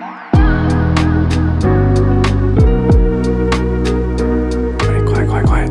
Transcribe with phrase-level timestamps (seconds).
[0.00, 0.32] Quiet,
[5.04, 5.70] quiet, quiet, quiet.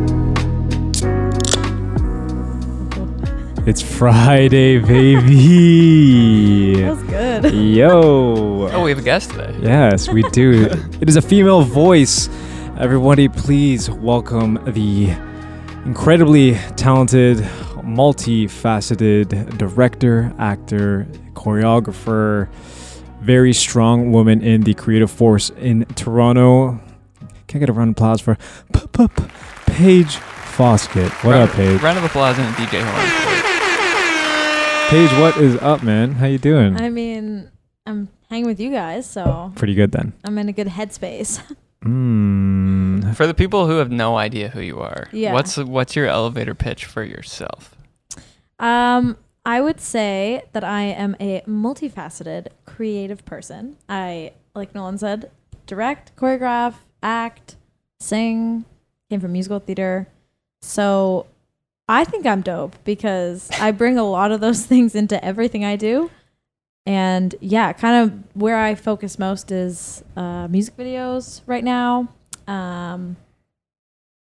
[3.67, 6.75] It's Friday, baby.
[6.83, 7.53] That was good.
[7.55, 8.69] Yo.
[8.71, 9.55] Oh, we have a guest today.
[9.63, 10.65] Yes, we do.
[11.01, 12.29] it is a female voice.
[12.77, 15.09] Everybody, please welcome the
[15.85, 17.37] incredibly talented,
[17.77, 22.47] multifaceted director, actor, choreographer,
[23.21, 26.79] very strong woman in the creative force in Toronto.
[27.47, 28.37] Can't get a round of applause for
[29.65, 31.11] Paige Foskett?
[31.23, 31.81] What round, up, Paige?
[31.81, 33.49] Round of applause and a DJ horn.
[34.89, 36.13] Paige, what is up, man?
[36.13, 36.79] How you doing?
[36.81, 37.49] I mean,
[37.85, 40.13] I'm hanging with you guys, so Pretty good then.
[40.23, 41.41] I'm in a good headspace.
[41.81, 43.15] Mm.
[43.15, 45.31] For the people who have no idea who you are, Yeah.
[45.31, 47.73] what's what's your elevator pitch for yourself?
[48.59, 49.15] Um,
[49.49, 53.77] I would say that I am a multifaceted creative person.
[53.89, 55.31] I, like Nolan said,
[55.65, 57.55] direct, choreograph, act,
[57.99, 58.65] sing,
[59.09, 60.07] came from musical theater.
[60.61, 61.25] So
[61.87, 65.77] I think I'm dope because I bring a lot of those things into everything I
[65.77, 66.11] do.
[66.85, 72.07] And yeah, kind of where I focus most is uh, music videos right now.
[72.47, 73.17] Um,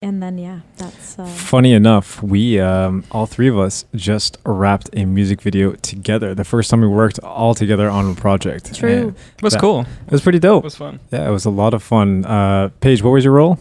[0.04, 1.18] and then, yeah, that's.
[1.18, 6.36] Uh, Funny enough, we um, all three of us just wrapped a music video together.
[6.36, 8.76] The first time we worked all together on a project.
[8.76, 8.90] True.
[8.92, 9.82] And Was That- cool.
[10.06, 10.64] It was pretty dope.
[10.64, 11.00] It was fun.
[11.12, 12.26] Yeah, it was a lot of fun.
[12.26, 13.58] Uh, Paige, what was your role?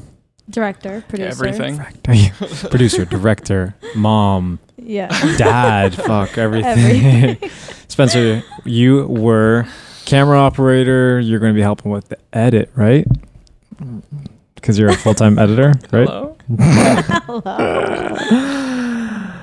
[0.50, 1.46] director, producer.
[1.46, 1.80] Everything.
[2.70, 5.08] Producer, director, mom, Yeah.
[5.38, 6.78] dad, fuck everything.
[7.06, 7.50] Everything.
[7.88, 9.66] Spencer, you were
[10.04, 11.20] camera operator.
[11.20, 13.06] You're going to be helping with the edit, right?
[14.56, 16.06] Because you're a full time editor, right?
[16.08, 16.31] Hello.
[16.58, 17.42] Hello.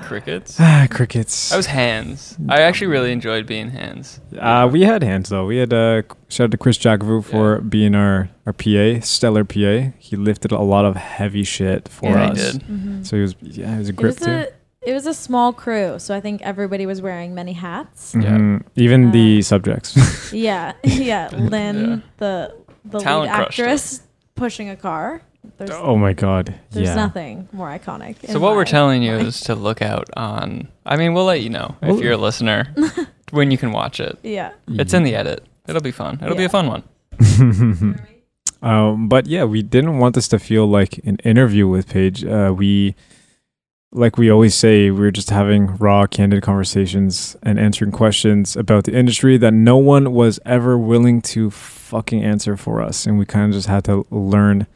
[0.02, 0.56] Crickets.
[0.58, 1.52] Ah, crickets.
[1.52, 2.36] I was hands.
[2.48, 4.18] I actually really enjoyed being hands.
[4.36, 5.46] Uh, we had hands though.
[5.46, 7.60] We had uh, shout out to Chris Jacovou for Yeah.
[7.60, 9.92] being our our PA, stellar PA.
[9.98, 12.52] He lifted a lot of heavy shit for Yeah, he us.
[12.54, 12.62] did.
[12.64, 13.06] Mhm.
[13.06, 14.30] So he was yeah, he was a It grip was too.
[14.32, 14.46] a
[14.82, 18.12] it was a small crew, so I think everybody was wearing many hats.
[18.18, 18.30] Yeah.
[18.36, 18.62] Mhm.
[18.74, 20.32] Even the Uh, subjects.
[20.32, 21.28] Yeah, yeah.
[21.32, 21.96] Lynn, Yeah.
[22.18, 22.54] the
[22.84, 23.62] the Talent lead crushed it.
[23.62, 24.02] actress,
[24.34, 25.22] pushing a car.
[25.56, 26.54] There's oh my god.
[26.70, 26.94] there's yeah.
[26.94, 28.26] nothing more iconic.
[28.30, 29.26] So what we're my telling you mind.
[29.28, 30.68] is to look out on.
[30.86, 32.74] I mean, we'll let you know if Well- you're a listener
[33.30, 34.18] when you can watch it.
[34.22, 34.52] yeah.
[34.68, 35.44] It's in the edit.
[35.68, 36.18] It'll be fun.
[36.22, 36.82] It'll be a fun one.
[38.62, 42.24] um, but yeah, we didn't want this to feel like an interview with Paige.
[42.24, 42.94] Uh, we,
[43.92, 48.92] like we always say, we're just having raw, candid conversations and answering questions about the
[48.96, 53.46] industry that no one was ever willing to fucking answer for us, and we kind
[53.46, 54.66] of just had to learn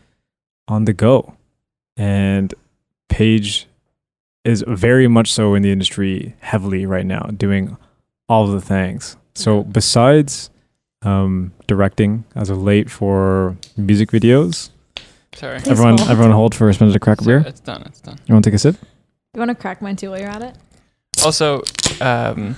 [0.68, 1.34] on the go.
[1.96, 2.54] And
[3.08, 3.66] Paige
[4.44, 7.76] is very much so in the industry heavily right now, doing
[8.28, 9.16] all the things.
[9.34, 10.50] So besides
[11.04, 14.70] um, directing as of late for music videos.
[15.34, 15.58] Sorry.
[15.58, 16.10] Please everyone, hold.
[16.10, 17.44] everyone, hold for Spencer to crack a So beer.
[17.46, 17.82] It's done.
[17.86, 18.18] It's done.
[18.26, 18.76] You want to take a sip?
[19.34, 20.56] You want to crack mine too while you're at it?
[21.24, 21.62] Also,
[22.00, 22.56] um,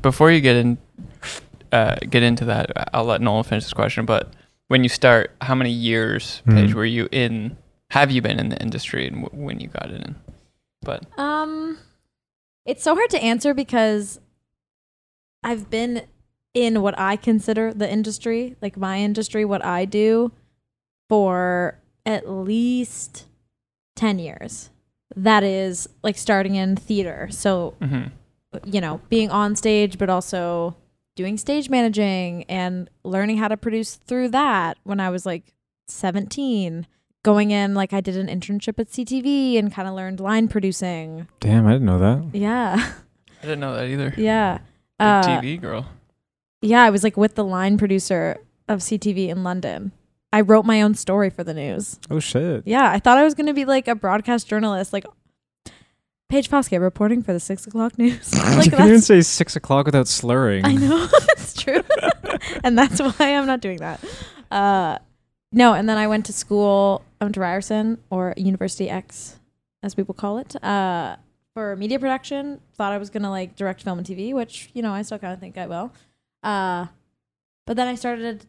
[0.00, 0.78] before you get in,
[1.72, 4.06] uh, get into that, I'll let Nolan finish this question.
[4.06, 4.32] But
[4.68, 6.74] when you start, how many years, Paige, Mhm.
[6.74, 7.56] were you in?
[7.90, 10.14] Have you been in the industry, and w- when you got it in?
[10.82, 11.78] But Um,
[12.66, 14.20] it's so hard to answer because
[15.42, 16.02] I've been
[16.54, 20.32] in what I consider the industry, like my industry, what I do,
[21.08, 23.26] for at least
[23.96, 24.70] 10 years.
[25.16, 27.28] That is like starting in theater.
[27.30, 28.10] So, mhm.
[28.64, 30.76] you know, being on stage, but also
[31.18, 35.52] doing stage managing and learning how to produce through that when I was like
[35.88, 36.86] 17.
[37.24, 41.26] Going in, like I did an internship at CTV and kind of learned line producing.
[41.40, 42.30] Damn, I didn't know that.
[42.32, 42.92] Yeah.
[43.42, 44.14] I didn't know that either.
[44.16, 44.58] Yeah.
[44.58, 44.64] Big
[45.00, 45.86] Uh, TV girl.
[46.62, 49.90] yeah, I was like with the line producer of CTV in London.
[50.32, 51.98] I wrote my own story for the news.
[52.08, 52.62] Oh shit.
[52.66, 55.04] Yeah, I thought I was going to be like a broadcast journalist, like
[56.28, 58.32] Paige Foskett reporting for the six o'clock news.
[58.34, 60.64] you like even that's, say six o'clock without slurring.
[60.64, 61.82] I know it's true,
[62.64, 64.04] and that's why I'm not doing that.
[64.50, 64.98] Uh,
[65.52, 67.02] no, and then I went to school.
[67.20, 69.38] I went to Ryerson or University X,
[69.82, 71.16] as people call it, uh,
[71.54, 72.60] for media production.
[72.74, 75.32] Thought I was gonna like direct film and TV, which you know I still kind
[75.32, 75.92] of think I will.
[76.42, 76.86] Uh,
[77.66, 78.44] but then I started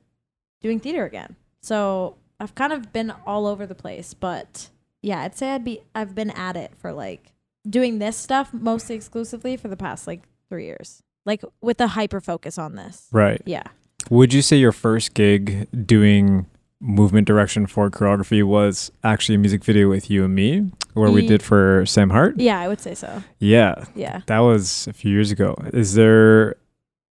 [0.62, 1.38] doing theater again.
[1.62, 4.70] So I've kind of been all over the place, but
[5.02, 7.32] yeah, I'd say I'd be I've been at it for like
[7.68, 12.22] doing this stuff mostly exclusively for the past like three years, like with a hyper
[12.22, 13.08] focus on this.
[13.12, 13.42] Right.
[13.46, 13.64] Yeah.
[14.10, 16.46] Would you say your first gig doing
[16.82, 21.28] movement direction for choreography was actually a music video with you and me, where we
[21.28, 22.40] did for Sam Hart?
[22.40, 23.22] Yeah, I would say so.
[23.40, 24.22] Yeah, Yeah.
[24.28, 25.56] that was a few years ago.
[25.74, 26.56] Is there?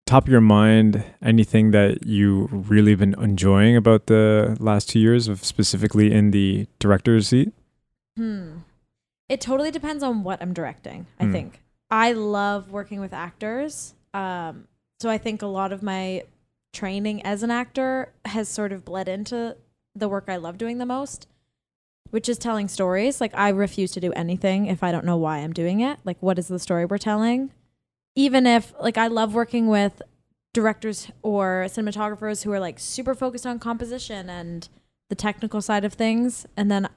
[0.05, 5.27] top of your mind, anything that you really been enjoying about the last two years
[5.27, 7.53] of specifically in the director's seat?
[8.17, 8.49] Hmm.
[9.29, 11.31] It totally depends on what I'm directing, I Hmm.
[11.31, 11.61] think.
[11.91, 13.93] I love working with actors.
[14.13, 14.67] Um,
[14.99, 16.23] so I think a lot of my
[16.73, 19.55] training as an actor has sort of bled into
[19.95, 21.27] the work I love doing the most,
[22.09, 23.21] which is telling stories.
[23.21, 25.99] Like I refuse to do anything if I don't know why I'm doing it.
[26.03, 27.51] Like what is the story we're telling?
[28.15, 30.01] Even if like I love working with
[30.53, 34.67] directors or cinematographers who are like super focused on composition and
[35.09, 36.89] the technical side of things and then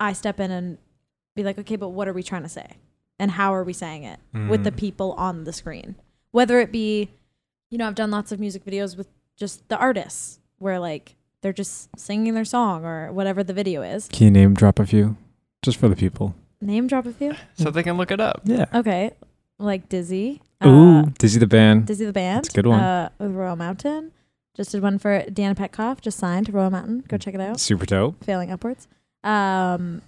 [0.00, 0.78] I step in and
[1.38, 2.66] be like, okay, but what are we trying to say?
[3.18, 4.76] And how are we saying it with the Mm.
[4.76, 5.96] people on the screen?
[6.30, 7.10] Whether it be,
[7.70, 11.52] you know, I've done lots of music videos with just the artists where like they're
[11.52, 14.08] just singing their song or whatever the video is.
[14.12, 15.16] Can you name drop a few,
[15.62, 16.34] just for the people?
[16.60, 17.34] Name drop a few.
[17.54, 18.42] so they can look it up.
[18.44, 18.66] Yeah.
[18.74, 19.12] Okay.
[19.58, 20.40] Like Dizzy.
[20.64, 21.86] Ooh, Uh, Dizzy the band.
[21.86, 22.44] Dizzy the band.
[22.44, 22.80] That's a good one.
[22.80, 24.12] Uh, with Royal Mountain.
[24.56, 27.04] Just did one for Deanna Petcoff, just signed to Royal Mountain.
[27.08, 27.60] Go check it out.
[27.60, 28.24] Super dope.
[28.24, 28.88] Failing upwards.
[29.22, 30.02] Um,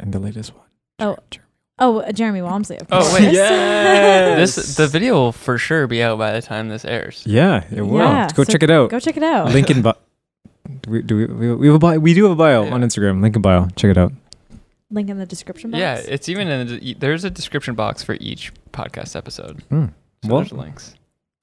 [0.00, 0.66] And the latest one.
[0.98, 1.16] Oh.
[1.30, 1.42] Jer-
[1.78, 2.78] oh, uh, Jeremy Walmsley.
[2.78, 3.14] Of Oh, course.
[3.14, 3.32] wait.
[3.32, 4.54] Yes.
[4.56, 7.22] This the video will for sure be out by the time this airs.
[7.26, 7.98] Yeah, it will.
[8.00, 8.90] Yeah, Go so check it out.
[8.90, 9.52] Go check it out.
[9.52, 9.94] Link in bio.
[10.82, 11.98] Do we, do we, we, we have a bio.
[11.98, 12.72] We do have a bio Yeah.
[12.74, 13.20] on Instagram.
[13.20, 13.68] Link in bio.
[13.76, 14.12] Check it out.
[14.90, 15.78] Link in the description box.
[15.80, 19.62] Yeah, it's even in the, there's a description box for each podcast episode.
[19.70, 19.92] Mm.
[20.24, 20.94] So Well- there's links.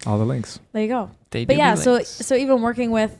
[0.05, 0.59] All the links.
[0.73, 1.09] there you go.
[1.31, 3.17] They But do yeah, so so even working with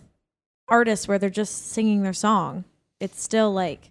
[0.70, 2.66] artists where they're just singing their song,
[3.00, 3.90] it's still like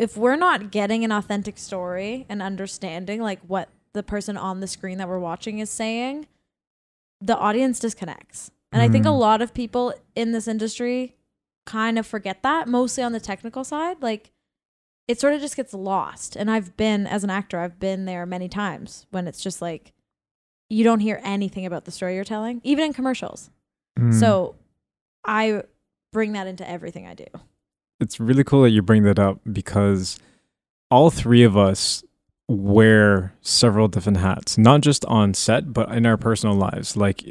[0.00, 4.66] if we're not getting an authentic story and understanding like what the person on the
[4.66, 6.26] screen that we're watching is saying,
[7.20, 8.50] the audience disconnects.
[8.72, 9.18] And I think a Mhm.
[9.18, 11.16] lot of people in this industry
[11.66, 14.00] kind of forget that, mostly on the technical side.
[14.02, 14.30] Like
[15.06, 16.36] it sort of just gets lost.
[16.36, 19.92] And I've been as an actor, I've been there many times when it's just like
[20.70, 23.50] you don't hear anything about the story you're telling, even in commercials.
[23.98, 24.14] Mm.
[24.14, 24.54] So
[25.24, 25.64] I
[26.12, 27.26] bring that into everything I do.
[28.00, 30.18] It's really cool that you bring that up because
[30.90, 32.02] all three of us
[32.48, 36.96] wear several different hats, not just on set, but in our personal lives.
[36.96, 37.22] Like,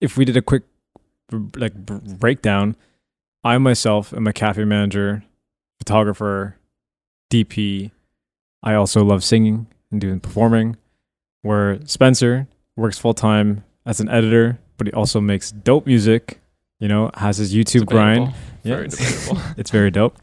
[0.00, 0.64] if we did a quick
[1.56, 2.76] like breakdown,
[3.42, 5.24] I myself am a cafe manager,
[5.78, 6.56] photographer,
[7.30, 7.90] DP.
[8.62, 10.76] I also love singing and doing performing.
[11.42, 16.40] Where Spencer works full time as an editor, but he also makes dope music.
[16.80, 18.34] You know, has his YouTube grind.
[18.64, 18.96] Debatable.
[18.96, 19.42] Very debatable.
[19.56, 20.18] it's very dope.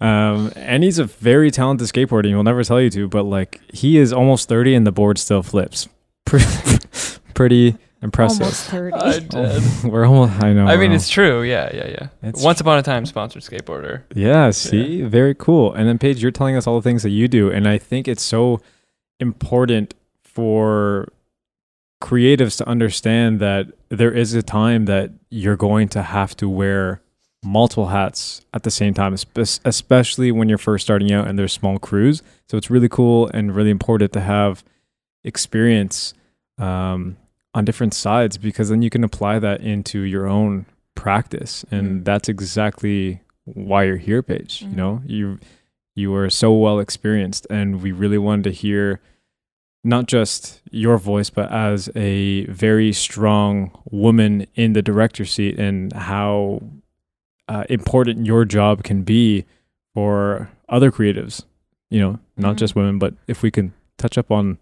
[0.00, 2.26] Um, and he's a very talented skateboarder.
[2.26, 5.42] He'll never tell you to, but like he is almost 30 and the board still
[5.42, 5.88] flips.
[6.26, 6.46] Pretty,
[7.34, 8.42] pretty impressive.
[8.42, 8.94] Almost 30.
[8.94, 9.62] I did.
[9.84, 10.66] We're almost, I know.
[10.66, 11.42] I mean, we're it's true.
[11.42, 12.08] Yeah, yeah, yeah.
[12.22, 14.02] It's Once upon a time, sponsored skateboarder.
[14.14, 15.72] yeah, see, very cool.
[15.74, 17.50] And then Paige, you're telling us all the things that you do.
[17.50, 18.60] And I think it's so
[19.20, 21.12] important for
[22.00, 27.02] creatives to understand that there is a time that you're going to have to wear
[27.44, 29.14] multiple hats at the same time,
[29.64, 32.22] especially when you're first starting out and there's small crews.
[32.48, 34.62] So it's really cool and really important to have
[35.24, 36.14] experience
[36.58, 37.16] um,
[37.54, 42.04] on different sides because then you can apply that into your own practice, and Mhm.
[42.04, 44.62] that's exactly why you're here, Paige.
[44.62, 44.76] You Mhm.
[44.76, 45.38] know, you
[45.94, 49.00] you are so well experienced, and we really wanted to hear
[49.84, 55.92] not just your voice, but as a very strong woman in the director seat, and
[55.92, 56.62] how
[57.48, 59.44] uh, important your job can be
[59.94, 61.44] for other creatives.
[61.90, 62.58] You know, not Mhm.
[62.58, 64.58] just women, but if we can touch up on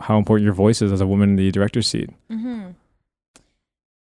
[0.00, 2.10] how important your voice is as a woman in the director's seat.
[2.28, 2.70] hmm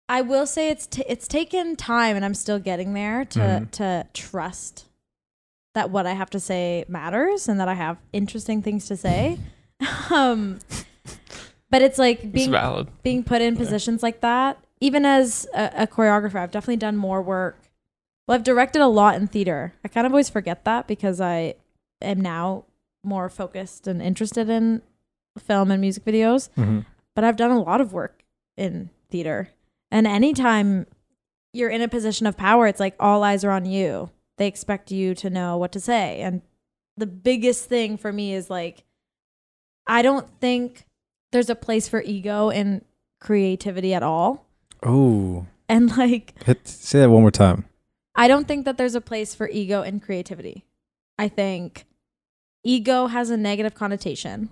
[0.09, 3.71] I will say it's t- it's taken time, and I'm still getting there to Mhm.
[3.71, 4.85] to trust
[5.73, 9.39] that what I have to say matters and that I have interesting things to say.
[10.11, 10.59] um,
[11.71, 12.87] but it's like It's being valid.
[13.01, 13.59] being put in Yeah.
[13.59, 17.57] positions like that, even as a, a choreographer, I've definitely done more work.
[18.27, 19.73] Well, I've directed a lot in theater.
[19.83, 21.55] I kind of always forget that because I
[22.01, 22.65] am now
[23.03, 24.81] more focused and interested in
[25.37, 26.49] film and music videos.
[26.57, 26.79] Mm-hmm.
[27.15, 28.23] But I've done a lot of work
[28.57, 29.49] in theater.
[29.91, 30.87] And anytime
[31.53, 34.09] you're in a position of power, it's like all eyes are on you.
[34.37, 36.21] They expect you to know what to say.
[36.21, 36.41] And
[36.97, 38.83] the biggest thing for me is like,
[39.85, 40.85] I don't think
[41.31, 42.83] there's a place for ego in
[43.19, 44.47] creativity at all.
[44.81, 47.65] Oh, And like, hit say that one more time.
[48.15, 50.65] I don't think that there's a place for ego and creativity.
[51.17, 51.86] I think
[52.63, 54.50] ego has a negative connotation.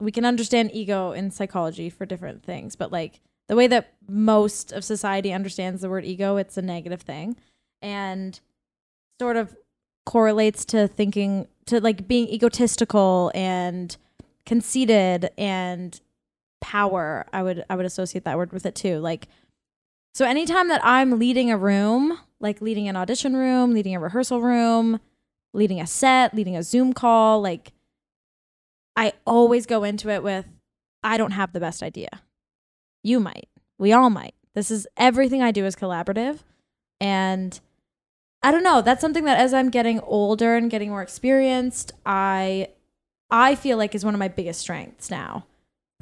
[0.00, 4.72] We can understand ego in psychology for different things, but like the way that most
[4.72, 7.36] of society understands the word ego, it's a negative thing
[7.82, 8.38] and
[9.20, 9.56] sort of
[10.04, 13.96] correlates to thinking to like being egotistical and
[14.44, 16.00] conceited and
[16.60, 17.26] power.
[17.32, 18.98] I would I would associate that word with it too.
[18.98, 19.28] Like
[20.16, 24.40] so anytime that I'm leading a room, like leading an audition room, leading a rehearsal
[24.40, 24.98] room,
[25.52, 27.74] leading a set, leading a Zoom call, like
[28.96, 30.46] I always go into it with
[31.02, 32.08] I don't have the best idea.
[33.02, 33.50] You might.
[33.76, 34.34] We all might.
[34.54, 36.38] This is everything I do is collaborative
[36.98, 37.60] and
[38.42, 42.68] I don't know, that's something that as I'm getting older and getting more experienced, I
[43.30, 45.44] I feel like is one of my biggest strengths now.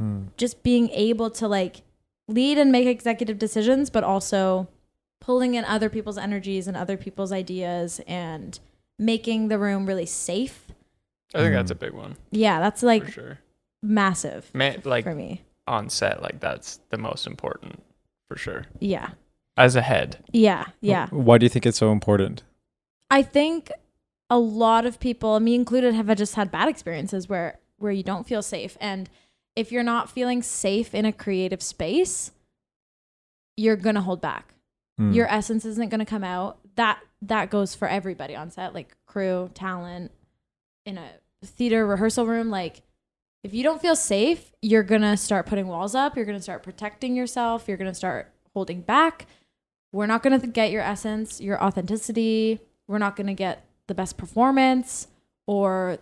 [0.01, 0.29] Mm.
[0.37, 1.83] Just being able to like
[2.29, 4.69] lead and make executive decisions, but also
[5.21, 8.59] pulling in other people's energies and other people's ideas and
[8.99, 10.67] making the room really safe.
[11.35, 11.57] I think Mm.
[11.57, 13.39] that's a big one Yeah, that's like for sure.
[13.83, 15.43] massive Man, like for me.
[15.67, 17.83] on set, like that's the most important
[18.29, 18.67] for sure.
[18.79, 19.11] Yeah.
[19.57, 20.67] As a head, Yeah.
[20.81, 21.09] Yeah.
[21.11, 22.43] Why do you think it's so important?
[23.11, 23.71] I think
[24.31, 28.27] a lot of people, me included, have just had bad experiences where where you don't
[28.27, 28.77] feel safe.
[28.81, 29.11] And
[29.57, 32.33] if you're not feeling safe in a creative space,
[33.57, 34.55] you're gonna hold back.
[35.01, 35.15] Mm.
[35.15, 36.59] Your essence isn't gonna come out.
[36.77, 40.11] That that goes for everybody on set, like crew, talent,
[40.85, 41.09] in a
[41.45, 42.51] theater rehearsal room.
[42.51, 42.83] Like
[43.43, 46.17] if you don't feel safe, you're gonna start putting walls up.
[46.17, 47.69] You're gonna start protecting yourself.
[47.69, 49.27] You're gonna start holding back.
[49.93, 52.61] We're not gonna get your essence, your authenticity.
[52.89, 55.09] We're not gonna get the best performance
[55.47, 55.99] or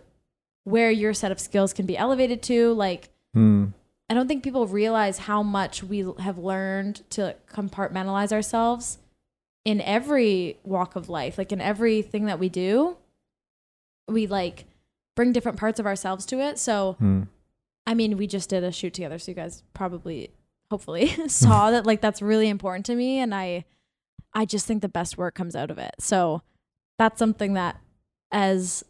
[0.63, 2.73] where your set of skills can be elevated to.
[2.73, 3.73] Like Mm.
[4.09, 8.99] I don't think people realize how much we have learned to compartmentalize ourselves
[9.65, 12.97] in every walk of life, like in everything that we do.
[14.07, 14.65] We like
[15.15, 16.59] bring different parts of ourselves to it.
[16.59, 17.27] So, Mm.
[17.85, 20.31] I mean, we just did a shoot together, so you guys probably,
[20.69, 23.65] hopefully, saw that like that's really important to me, and I,
[24.33, 25.95] I just think the best work comes out of it.
[25.99, 26.41] So,
[26.99, 27.79] that's something that,
[28.31, 28.83] as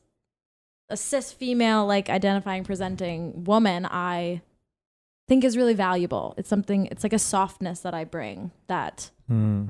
[0.93, 4.41] a cis female, like identifying, presenting woman, I
[5.27, 6.33] think is really valuable.
[6.37, 6.85] It's something.
[6.87, 9.69] It's like a softness that I bring that Mm.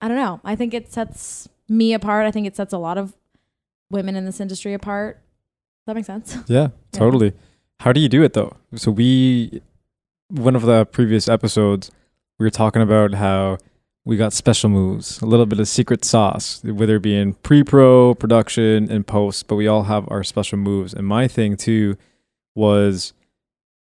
[0.00, 0.40] I don't know.
[0.44, 2.26] I think it sets me apart.
[2.26, 3.14] I think it sets a lot of
[3.90, 5.16] women in this industry apart.
[5.16, 6.36] Does that make sense?
[6.48, 7.32] Yeah, totally.
[7.80, 8.56] How do you do it though?
[8.74, 9.62] So we,
[10.28, 11.90] one of the previous episodes,
[12.38, 13.58] we were talking about how
[14.04, 18.14] we got special moves, a little bit of secret sauce, whether it be in pre-pro,
[18.14, 19.48] production, and post.
[19.48, 20.92] But we all have our special moves.
[20.92, 21.96] And my thing too
[22.54, 23.14] was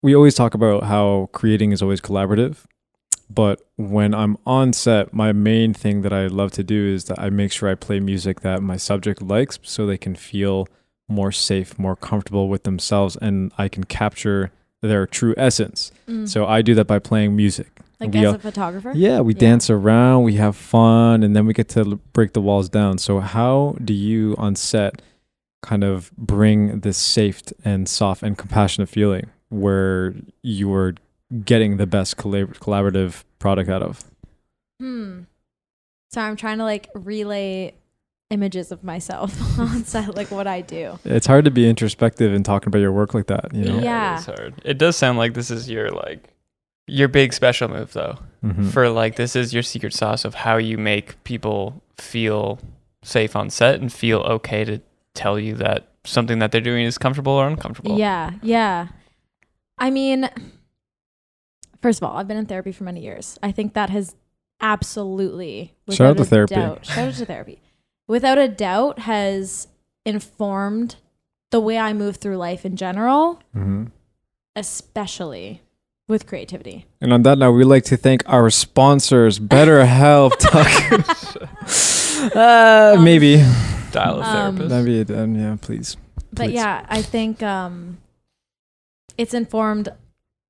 [0.01, 2.65] we always talk about how creating is always collaborative.
[3.29, 7.19] But when I'm on set, my main thing that I love to do is that
[7.19, 10.67] I make sure I play music that my subject likes so they can feel
[11.07, 14.51] more safe, more comfortable with themselves, and I can capture
[14.81, 15.91] their true essence.
[16.07, 16.27] Mm.
[16.27, 17.78] So I do that by playing music.
[17.99, 18.91] Like we as all- a photographer.
[18.95, 19.39] Yeah, we Yeah.
[19.39, 22.97] dance around, we have fun, and then we get to l- break the walls down.
[22.97, 25.01] So how do you on set
[25.61, 30.13] kind of bring this safe and soft and compassionate feeling where
[30.43, 30.95] you are
[31.43, 34.03] getting the best collab- collaborative product out of?
[34.79, 35.21] Hmm.
[36.11, 37.73] So I'm trying to like relay
[38.31, 40.97] images of myself on set, like what I do.
[41.03, 43.79] It's hard to be introspective and talking about your work like that, you know?
[43.79, 44.15] Yeah.
[44.15, 44.53] it is hard.
[44.63, 46.29] It does sound like this is your like
[46.89, 48.17] your big special move though.
[48.43, 48.71] Mhm.
[48.71, 52.59] For like this is your secret sauce of how you make people feel
[53.03, 54.79] safe on set and feel okay to
[55.13, 57.97] tell you that something that they're doing is comfortable or uncomfortable.
[57.97, 58.87] Yeah, yeah.
[59.77, 60.29] I mean,
[61.81, 63.37] first of all, I've been in therapy for many years.
[63.43, 64.15] I think that has
[64.61, 66.55] absolutely Shout out without to a therapy.
[66.55, 67.61] Doubt, shout out to therapy.
[68.07, 69.67] Without a doubt, has
[70.05, 70.95] informed
[71.51, 73.91] the way I move through life in general, Mhm.
[74.55, 75.61] especially
[76.09, 76.85] with creativity.
[76.99, 80.37] And on that note, we'd like to thank our sponsors, BetterHelp.
[80.39, 83.37] Talk- uh, Um, maybe.
[83.91, 84.69] Dial a Um, therapist.
[84.69, 85.11] That'd be it.
[85.17, 85.95] Um, yeah, please.
[86.33, 86.55] but Please.
[86.55, 87.97] yeah, I think um,
[89.17, 89.89] it's informed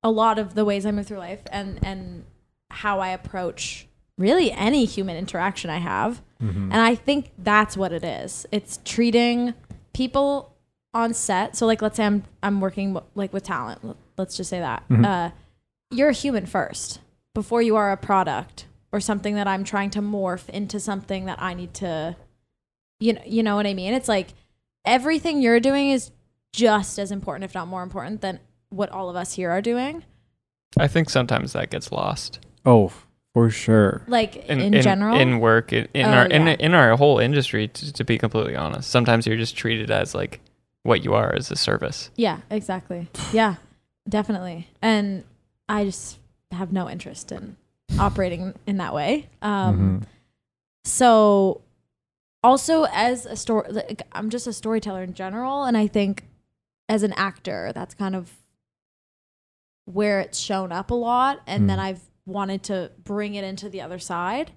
[0.02, 2.24] a lot of the ways I move through life and and
[2.70, 3.86] how I approach
[4.18, 6.22] really any human interaction I have.
[6.42, 6.64] Mhm.
[6.72, 8.46] And I think that's what it is.
[8.52, 9.54] It's treating
[9.92, 10.54] people
[10.94, 11.56] on set.
[11.56, 13.96] So like let's say I'm I'm working like with talent.
[14.18, 14.84] Let's just say that.
[14.90, 15.04] Mhm.
[15.06, 15.30] Uh,
[15.90, 17.00] you're a human first
[17.34, 21.40] before you are a product or something that I'm trying to morph into something that
[21.40, 22.16] I need to
[22.98, 23.94] you know you know what I mean?
[23.94, 24.28] It's like
[24.84, 26.10] everything you're doing is
[26.52, 30.04] just as important if not more important than what all of us here are doing.
[30.76, 32.92] I think sometimes that gets lost Oh,
[33.32, 34.02] for sure.
[34.06, 35.16] Like in, in, general.
[35.18, 36.56] in work in, in Oh, our in, yeah.
[36.58, 37.68] in our whole industry.
[37.68, 40.40] To, to be completely honest, sometimes you're just treated as like
[40.82, 42.10] what you are as a service.
[42.16, 43.08] Yeah, exactly.
[43.32, 43.56] Yeah,
[44.08, 44.68] definitely.
[44.82, 45.24] And
[45.70, 46.18] I just
[46.50, 47.56] have no interest in
[47.98, 49.28] operating in that way.
[49.40, 50.06] Um, Mhm.
[50.84, 51.62] So,
[52.42, 56.26] also as a story, like, I'm just a storyteller in general, and I think
[56.88, 58.36] as an actor, that's kind of
[59.84, 61.82] where it's shown up a lot and then Mm.
[61.82, 64.52] I've wanted to bring it into the other side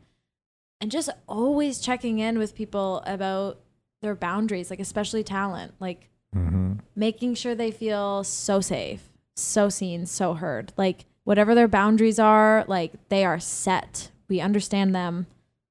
[0.80, 3.60] and just always checking in with people about
[4.02, 6.74] their boundaries like especially talent like Mm-hmm.
[6.96, 12.64] making sure they feel so safe so seen so heard like whatever their boundaries are
[12.68, 15.26] like they are set we understand them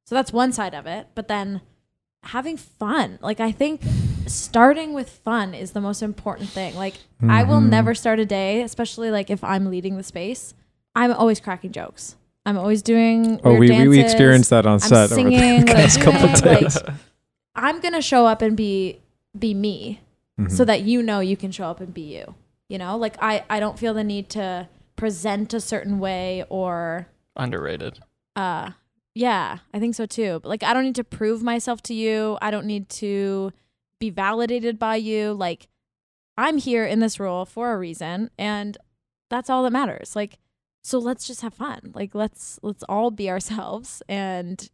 [0.04, 1.60] so that's one side of it but then
[2.24, 3.80] having fun like i think
[4.26, 6.94] starting with fun is the most important thing like
[7.28, 7.68] I will Mhm.
[7.68, 10.54] never start a day, especially like if I'm leading the space.
[10.96, 12.16] I'm always cracking jokes.
[12.44, 13.40] I'm always doing.
[13.44, 16.76] Oh, we, we we experienced that on I'm set over the couple days.
[16.82, 16.94] like-
[17.54, 18.98] I'm gonna show up and be
[19.38, 20.00] be me,
[20.40, 20.50] Mhm.
[20.50, 22.34] so that you know you can show up and be you.
[22.72, 27.06] You know, like I I don't feel the need to present a certain way or
[27.36, 27.98] Underrated.
[28.36, 28.70] uh
[29.14, 30.40] yeah i think so too.
[30.42, 32.38] But like i don't need to prove myself to you.
[32.40, 33.52] I don't need to
[33.98, 35.34] be validated by you.
[35.34, 35.68] Like
[36.38, 38.78] i'm here in this role for a reason and
[39.28, 40.16] that's all that matters.
[40.16, 40.38] Like
[40.82, 41.92] so let's just have fun.
[41.94, 44.70] Like let's let's all be ourselves and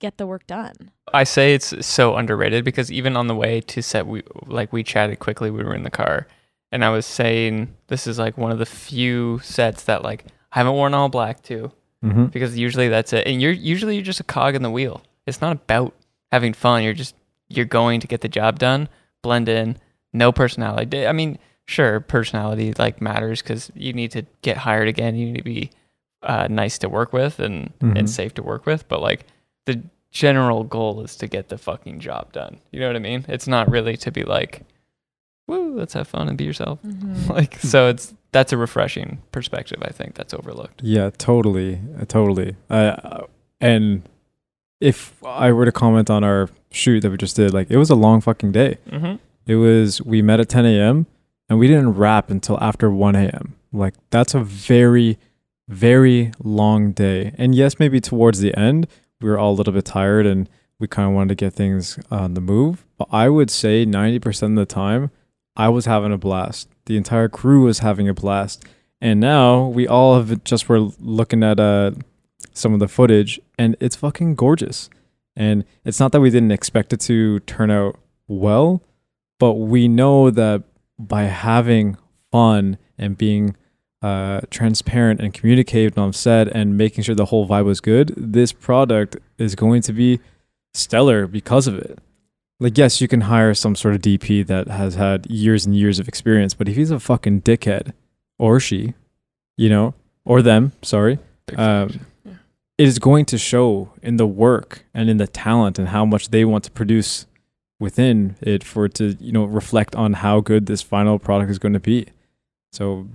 [0.00, 0.90] get the work done.
[1.12, 4.82] I say it's so underrated because even on the way to set, we like we
[4.82, 5.50] chatted quickly.
[5.50, 6.26] We were in the car,
[6.72, 10.58] and I was saying this is like one of the few sets that like I
[10.58, 11.70] haven't worn all black to
[12.04, 12.32] Mhm.
[12.32, 13.26] because usually that's it.
[13.26, 15.02] And you're usually you're just a cog in the wheel.
[15.26, 15.94] It's not about
[16.32, 16.82] having fun.
[16.82, 17.14] You're just
[17.48, 18.88] you're going to get the job done,
[19.22, 19.76] blend in,
[20.12, 21.06] no personality.
[21.06, 25.14] I mean, sure, personality like matters because you need to get hired again.
[25.16, 25.70] You need to be
[26.24, 27.98] uh, nice to work with and Mhm.
[27.98, 28.88] and safe to work with.
[28.88, 29.26] But like
[29.66, 32.58] the general goal is to get the fucking job done.
[32.70, 33.24] You know what I mean?
[33.28, 34.62] It's not really to be like,
[35.46, 36.78] woo, let's have fun and be yourself.
[37.28, 39.78] Like so, it's that's a refreshing perspective.
[39.82, 40.82] I think that's overlooked.
[40.82, 42.56] Yeah, totally, uh, totally.
[42.68, 43.24] Uh,
[43.60, 44.02] and
[44.80, 47.90] if I were to comment on our shoot that we just did, like it was
[47.90, 48.78] a long fucking day.
[48.90, 49.16] Mm-hmm.
[49.46, 51.06] It was we met at 10 a.m.
[51.48, 53.54] and we didn't wrap until after 1 a.m.
[53.72, 55.18] Like that's a very,
[55.68, 57.32] very long day.
[57.38, 58.88] And yes, maybe towards the end
[59.20, 61.98] we were all a little bit tired and we kind of wanted to get things
[62.10, 62.84] on the move.
[62.98, 65.10] But I would say 90% of the time
[65.56, 66.68] I was having a blast.
[66.86, 68.64] The entire crew was having a blast.
[69.00, 71.92] And now we all have just were looking at uh
[72.54, 74.90] some of the footage and it's fucking gorgeous.
[75.34, 78.82] And it's not that we didn't expect it to turn out well,
[79.38, 80.62] but we know that
[80.98, 81.96] by having
[82.30, 83.56] fun and being
[84.02, 88.52] uh, transparent and communicating on set and making sure the whole vibe was good, this
[88.52, 90.20] product is going to be
[90.74, 91.98] stellar because of it.
[92.62, 95.98] Like, yes, you can hire some sort of DP that has had years and years
[95.98, 97.92] of experience, but if he's a fucking dickhead,
[98.38, 98.94] or she,
[99.56, 99.94] you know,
[100.24, 101.18] or them, sorry,
[101.56, 102.06] Um,
[102.78, 106.28] it is going to show in the work and in the talent and how much
[106.30, 107.26] they want to produce
[107.80, 111.58] within it for it to you know reflect on how good this final product is
[111.58, 112.06] going to be.
[112.72, 113.08] So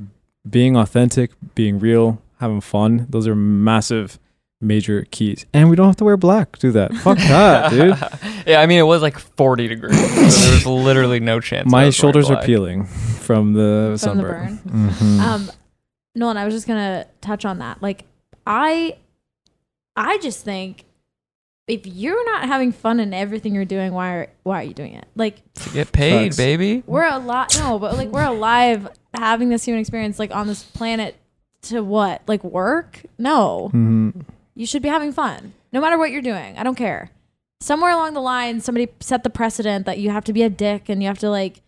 [0.48, 4.20] being authentic being real having fun those are massive
[4.60, 7.96] major keys and we don't have to wear black do that fuck that dude
[8.48, 10.00] yeah, I mean, it was like 40 degrees.
[10.00, 11.70] So there was literally no chance.
[11.70, 14.90] My was wearing shoulders are peeling from the From the sunburn burn.
[14.90, 15.20] Mhm.
[15.20, 15.52] um
[16.16, 18.06] nolan i was just gonna touch on that like
[18.48, 18.96] i
[19.96, 20.86] i just think
[21.68, 24.94] if you're not having fun in everything you're doing why are why are you doing
[24.94, 26.38] it like To get paid, Facts.
[26.38, 26.82] baby.
[26.88, 31.16] we're alive no but like we're alive having this human experience like on this planet
[31.64, 34.24] to what like work no Mhm.
[34.58, 37.12] You should be having fun no matter what you're doing i don't care
[37.62, 40.90] somewhere along the line somebody set the precedent that you have to be a dick
[40.90, 41.62] and you have to like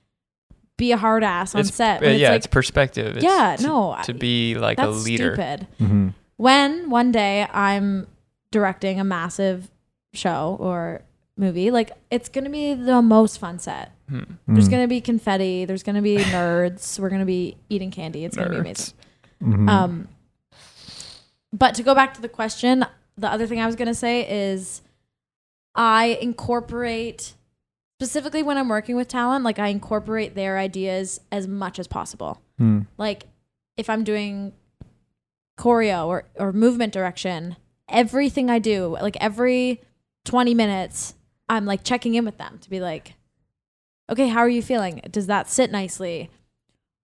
[0.77, 3.17] be a hard ass on It's- set uh, but it's yeah, like it's perspective.
[3.17, 5.33] It's yeah to, no to be like that's a leader.
[5.35, 6.13] stupid Mhm.
[6.37, 8.07] when one day i'm
[8.51, 9.69] directing a massive
[10.13, 11.01] show or
[11.37, 14.23] movie like it's gonna be the most fun set Hmm.
[14.47, 14.71] there's Mhm.
[14.71, 18.55] gonna be confetti there's gonna be nerds we're gonna be eating candy it's gonna be
[18.57, 18.93] amazing
[19.43, 19.53] Nerds.
[19.55, 19.69] Mhm.
[19.69, 20.07] um
[21.53, 22.85] but to go back to the question
[23.17, 24.81] the other thing i was gonna say is
[25.75, 27.33] i incorporate
[27.99, 32.41] specifically when i'm working with talent like i incorporate their ideas as much as possible
[32.59, 32.87] Mm.
[32.97, 33.25] like
[33.77, 34.51] if I'm doing
[35.57, 37.55] choreo or, or movement direction,
[37.87, 39.81] everything I do, like every
[40.25, 41.15] 20 minutes,
[41.47, 43.13] I'm like checking in with them to be like,
[44.09, 44.99] okay, how are you feeling?
[45.09, 46.29] Does that sit nicely?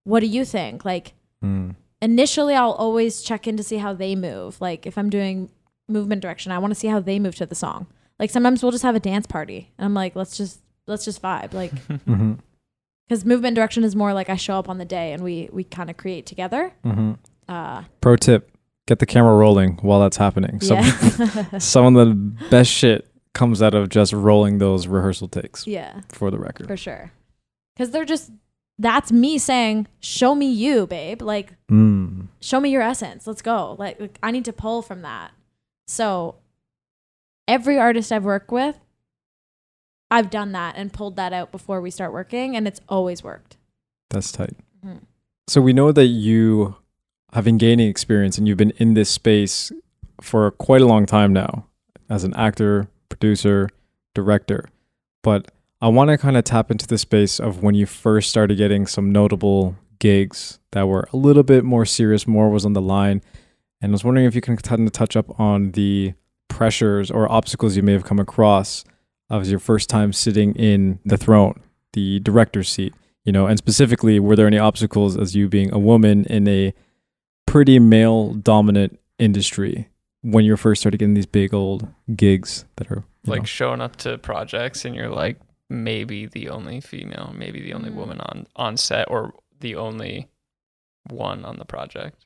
[0.04, 0.84] What do you think?
[0.84, 1.76] Like Mm.
[2.06, 4.62] Initially, I'll always check in to see how they move.
[4.62, 5.50] Like if I'm doing
[5.88, 7.88] movement direction, I want to see how they move to the song.
[8.20, 11.22] Like sometimes we'll just have a dance party and I'm like, let's just, let's just
[11.22, 11.54] vibe.
[11.54, 11.72] Like,
[12.08, 12.39] Mhm.
[13.08, 15.63] because movement direction is more like I show up on the day and we, we
[15.63, 16.72] kind of create together.
[16.86, 17.18] Mhm.
[17.50, 18.52] Uh, Pro tip:
[18.88, 20.62] Get the camera rolling while that's happening.
[20.62, 21.58] Some yeah.
[21.60, 22.13] some of the
[22.50, 26.68] best shit comes out of just rolling those rehearsal takes yeah, for the record.
[26.68, 27.12] for sure.
[27.76, 28.32] Because they're just
[28.78, 32.28] that's me saying, "Show me you, babe." Like Mm.
[32.42, 33.26] show me your essence.
[33.28, 33.76] Let's go.
[33.80, 35.32] Like, like, I need to pull from that.
[35.88, 36.36] So
[37.48, 38.80] every artist I've worked with,
[40.12, 43.58] I've done that and pulled that out before we start working, and it's always worked.
[44.10, 44.56] That's tight.
[44.86, 45.02] Mhm.
[45.48, 46.76] So we know that you
[47.34, 49.72] have been gaining experience and you've been in this space
[50.22, 51.66] for quite a long time now
[52.10, 53.70] as an actor, producer,
[54.14, 54.70] director.
[55.22, 58.58] But I want to kind of tap into the space of when you first started
[58.58, 62.82] getting some notable gigs that were a little bit more serious, more was on the
[62.82, 63.22] line.
[63.82, 66.14] And I was wondering if you can kind of touch up on the
[66.48, 68.84] pressures or obstacles you may have come across
[69.30, 71.62] as your first time sitting in the throne,
[71.94, 72.94] the director's seat
[73.26, 76.74] you know and specifically were there any obstacles as you being a woman in a
[77.46, 79.90] pretty male dominant industry
[80.22, 83.96] when you first started getting these big old gigs that are like know, showing up
[83.98, 85.38] to projects and you're like
[85.69, 87.95] maybe the only female, maybe the only Mm.
[87.95, 90.30] woman on on set or the only
[91.10, 92.25] one on the project.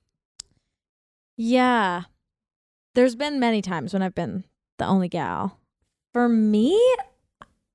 [1.37, 2.03] Yeah.
[2.95, 4.43] There's been many times when I've been
[4.77, 5.59] the only gal.
[6.13, 6.79] For me,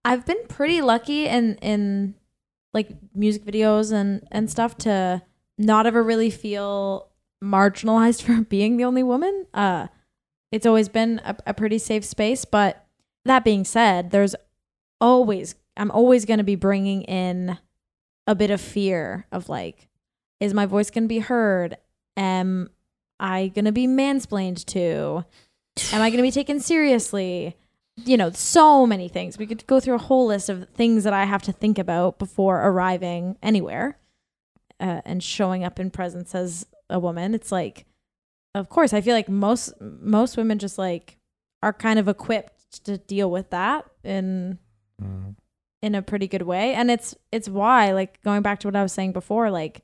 [0.05, 2.15] I've been pretty lucky in in
[2.75, 5.23] like music videos and and stuff to
[5.57, 7.09] not ever really feel
[7.43, 9.47] marginalized for being the only woman.
[9.55, 9.87] Uh
[10.53, 12.87] it's always been a, a pretty safe space, but
[13.25, 14.37] that being said, there's
[15.01, 17.59] always I'm always going to be bringing in
[18.27, 19.89] a bit of fear of like
[20.41, 21.77] is my voice going to be heard?
[22.17, 22.71] Am
[23.19, 25.25] I going to be mansplained to?
[25.93, 27.57] Am I going to be taken seriously?
[27.97, 29.39] You know, so many things.
[29.39, 32.19] We could go through a whole list of things that I have to think about
[32.19, 33.99] before arriving anywhere
[34.81, 37.35] uh, and showing up in presence as a woman.
[37.35, 37.87] It's like,
[38.55, 41.19] of course, I feel like most most women just like
[41.63, 44.59] are kind of equipped to deal with that in
[45.03, 45.35] Mm.
[45.83, 48.83] in a pretty good way and it's it's why like going back to what i
[48.83, 49.83] was saying before like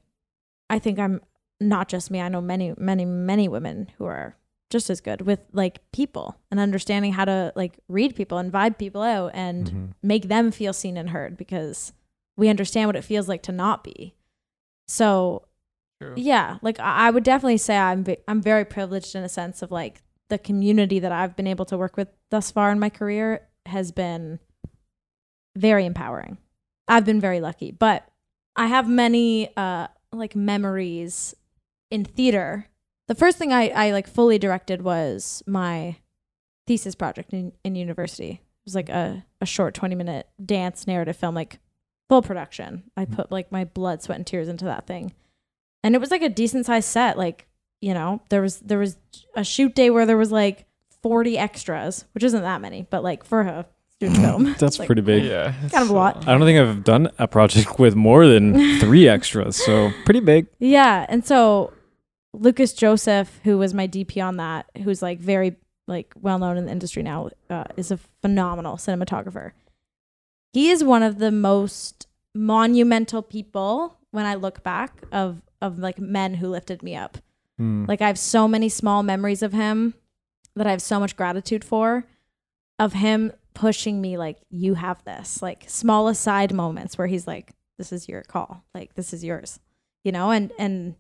[0.71, 1.21] i think i'm
[1.61, 4.37] not just me i know many many many women who are
[4.71, 8.79] just as good with like people and understanding how to like read people and vibe
[8.79, 9.89] people out and Mhm.
[10.03, 11.93] make them feel seen and heard because
[12.37, 14.15] we understand what it feels like to not be
[14.89, 15.43] so
[16.01, 16.15] True.
[16.17, 20.03] yeah like i would definitely say i'm i'm very privileged in a sense of like
[20.29, 23.93] the community that i've been able to work with thus far in my career has
[23.93, 24.39] been
[25.57, 26.39] very empowering.
[26.89, 28.09] I've been very lucky but
[28.57, 31.35] i have many uh like memories
[31.91, 32.67] in theater.
[33.09, 35.97] The first thing i i like fully directed was my
[36.67, 38.31] thesis project in, in university.
[38.31, 41.59] It was like a, a short 20 minute dance narrative film like
[42.09, 42.85] full production.
[42.97, 45.15] I put like my blood sweat and tears into that thing.
[45.83, 47.47] And it was like a decent sized set like
[47.81, 48.99] you know there was there was
[49.35, 50.67] a shoot day where there was like
[51.03, 53.67] 40 extras which isn't that many but like for a
[54.01, 55.25] student film That's like, pretty big.
[55.25, 55.53] Yeah.
[55.71, 56.27] Kind of a lot.
[56.27, 60.47] I don't think I've done a project with more than three extras, so pretty big.
[60.59, 61.73] yeah and so
[62.33, 65.57] lucas joseph who was my dp on that who's like very
[65.89, 69.51] like well known in the industry now uh, is a phenomenal cinematographer
[70.53, 75.99] he is one of the most monumental people when i look back of of like
[75.99, 77.19] men who lifted me up
[77.61, 77.87] Mm.
[77.87, 79.95] Like I have so many small memories of him
[80.57, 82.07] that I have so much gratitude for
[82.79, 85.43] of him pushing me like you have this.
[85.43, 88.63] Like small aside moments where he's like this is your call.
[88.75, 89.59] Like this is yours.
[90.05, 90.95] You know, and and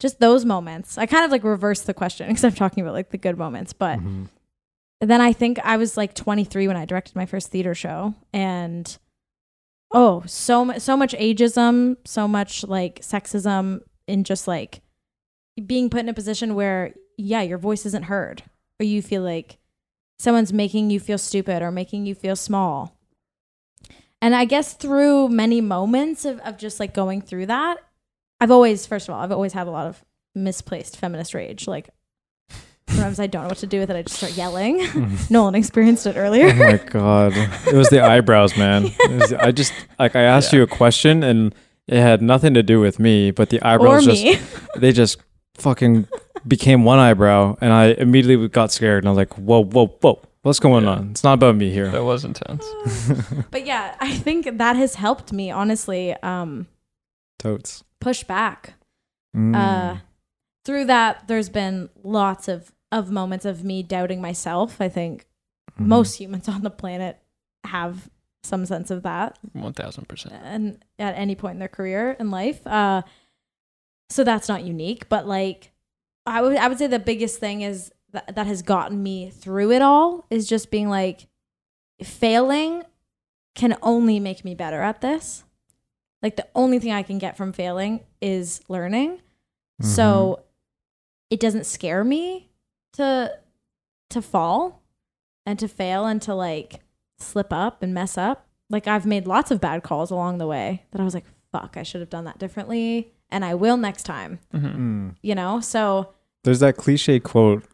[0.00, 0.96] just those moments.
[0.98, 3.72] I kind of like reverse the question because I'm talking about like the good moments,
[3.72, 4.28] but Mhm.
[5.00, 8.96] then I think I was like 23 when I directed my first theater show, and
[9.92, 14.80] oh, so much, so much ageism, so much like sexism in just like
[15.66, 18.42] being put in a position where yeah, your voice isn't heard,
[18.80, 19.58] or you feel like
[20.20, 22.94] someone's making you feel stupid or making you feel small.
[24.20, 27.78] And I guess through many moments of, of just like going through that,
[28.38, 30.04] I've always, first of all, I've always had a lot of
[30.34, 31.66] misplaced feminist rage.
[31.66, 31.88] Like
[32.86, 33.96] sometimes I don't know what to do with it.
[33.96, 34.86] I just start yelling.
[35.30, 36.48] Nolan experienced it earlier.
[36.50, 37.32] Oh my god,
[37.66, 38.90] it was the eyebrows, man.
[39.08, 40.58] Was- I just like I asked Yeah.
[40.58, 41.54] you a question and
[41.88, 44.38] it had nothing to do with me, but the eyebrows just
[44.76, 45.16] they just
[45.56, 46.06] fucking
[46.46, 50.20] became one eyebrow, and I immediately got scared, and I was like, whoa, whoa, whoa,
[50.42, 50.90] what's going Yeah.
[50.90, 51.10] on?
[51.10, 51.90] It's not about me here.
[51.90, 52.64] That was intense.
[53.50, 56.66] but yeah, I think that has helped me honestly um,
[57.38, 57.84] Totes.
[58.00, 58.74] push back.
[59.36, 59.54] Mm.
[59.56, 59.98] Uh,
[60.64, 64.80] through that, there's been lots of of moments of me doubting myself.
[64.80, 65.26] I think
[65.78, 65.86] Mhm.
[65.86, 67.18] most humans on the planet
[67.64, 68.10] have
[68.42, 69.38] some sense of that.
[69.52, 70.34] One thousand percent.
[70.42, 72.66] and at any point in their career and life.
[72.66, 73.02] Uh,
[74.08, 75.69] so that's not unique, but like
[76.30, 79.72] I would I would say the biggest thing is that that has gotten me through
[79.72, 81.26] it all is just being like
[82.02, 82.82] failing
[83.54, 85.44] can only make me better at this.
[86.22, 89.12] Like the only thing I can get from failing is learning.
[89.12, 89.86] Mm-hmm.
[89.86, 90.44] So
[91.30, 92.50] it doesn't scare me
[92.94, 93.32] to
[94.10, 94.82] to fall
[95.46, 96.80] and to fail and to like
[97.18, 98.46] slip up and mess up.
[98.68, 101.76] Like I've made lots of bad calls along the way that I was like, fuck,
[101.76, 104.76] I should have done that differently and I will next time, Mhm.
[104.76, 105.16] Mm.
[105.22, 105.60] you know?
[105.60, 106.14] So
[106.44, 107.64] There's that cliche quote.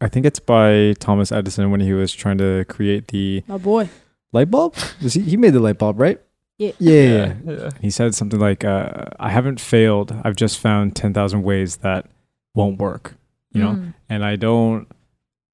[0.00, 3.88] I think it's by Thomas Edison when he was trying to create the my boy.
[4.32, 4.74] Light bulb?
[5.02, 6.20] Was he, he made the light bulb, right?
[6.58, 6.72] Yeah.
[6.78, 6.92] Yeah.
[6.92, 7.52] yeah, yeah.
[7.62, 7.70] yeah.
[7.80, 10.14] He said something like, uh, "I haven't failed.
[10.24, 12.06] I've just found ten thousand ways that
[12.54, 13.14] won't work."
[13.52, 13.94] You know, Mm.
[14.08, 14.88] and I don't.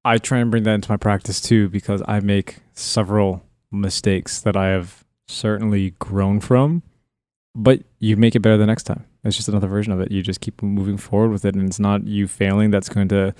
[0.03, 4.57] I try and bring that into my practice too because I make several mistakes that
[4.57, 6.81] I have certainly grown from,
[7.53, 9.05] but you make it better the next time.
[9.23, 10.11] It's just another version of it.
[10.11, 13.33] You just keep moving forward with it, and it's not you failing that's going to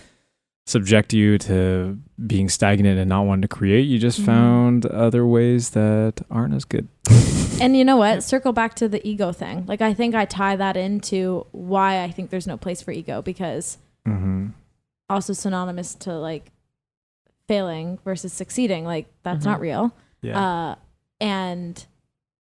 [0.67, 3.82] subject you to being stagnant and not wanting to create.
[3.88, 4.26] You just Mhm.
[4.26, 6.88] found other ways that aren't as good.
[7.62, 8.24] And you know what?
[8.24, 9.65] Circle back to the ego thing.
[9.67, 13.22] Like I think I tie that into why I think there's no place for ego
[13.22, 14.48] because Mm-hmm.
[15.10, 16.52] also synonymous to like
[17.48, 18.84] failing versus succeeding.
[18.86, 19.62] Like that's not Mhm.
[19.62, 19.91] real.
[20.24, 20.39] Yeah.
[20.41, 20.76] Uh,
[21.20, 21.86] and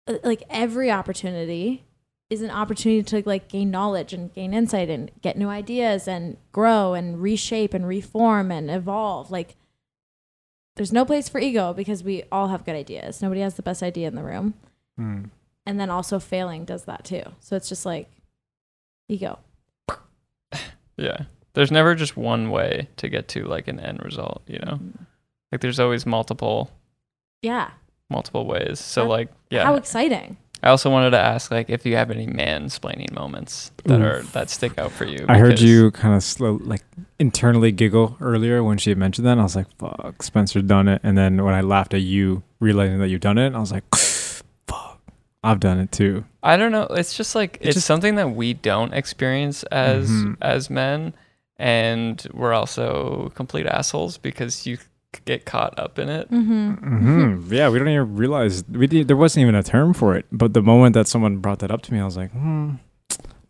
[0.06, 1.84] uh, like every opportunity
[2.30, 6.36] is an opportunity to like gain knowledge and gain insight and get new ideas and
[6.52, 9.30] grow and reshape and reform and evolve.
[9.30, 9.56] Like
[10.76, 13.22] there's no place for ego because we all have good ideas.
[13.22, 14.54] Nobody has the best idea in the room.
[15.00, 15.30] Mm.
[15.66, 17.22] And then also failing does that too.
[17.40, 18.10] So it's just like
[19.08, 19.38] ego.
[20.96, 21.22] Yeah.
[21.54, 24.80] There's never just one way to get to like an end result, you know?
[25.52, 26.70] Like there's always multiple
[27.42, 27.70] Yeah.
[28.10, 28.80] multiple ways.
[28.80, 29.64] So How- like yeah.
[29.64, 30.36] How exciting.
[30.62, 34.02] I also wanted to ask like if you have any mansplaining moments that Oof.
[34.06, 35.24] are that stick out for you.
[35.28, 36.82] I heard you kind of slow, like
[37.18, 39.32] internally giggle earlier when she had mentioned that.
[39.32, 42.42] And I was like, "Fuck, Spencer's done it." And then when I laughed at you
[42.60, 43.84] realizing that you've done it, I was like,
[44.66, 45.00] "Fuck,
[45.44, 46.84] I've done it too." I don't know.
[46.90, 50.36] It's just like It's it's just- something that we don't experience as Mhm.
[50.42, 51.14] as men,
[51.56, 54.78] and we're also complete assholes because you
[55.24, 56.30] get caught up in it.
[56.30, 56.72] Mm-hmm.
[56.74, 60.26] hmm Yeah, we don't even realize we did, there wasn't even a term for it.
[60.30, 62.74] But the moment that someone brought that up to me, I was like, "Hmm,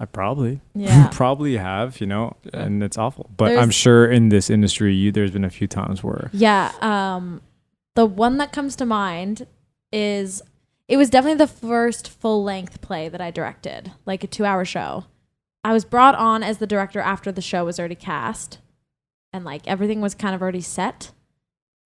[0.01, 1.09] I probably, Yeah.
[1.13, 2.63] probably have," you know, Yeah.
[2.63, 3.31] and it's awful.
[3.37, 6.71] But There's- I'm sure in this industry, you there's been a few times where, Yeah.
[6.81, 7.41] Um,
[7.97, 9.47] the one that comes to mind
[9.93, 10.41] is
[10.87, 14.65] it was definitely the first full length play that I directed, like a two hour
[14.65, 15.05] show.
[15.65, 18.59] I was brought on as the director after the show was already cast
[19.33, 21.11] and like everything was kind of already set.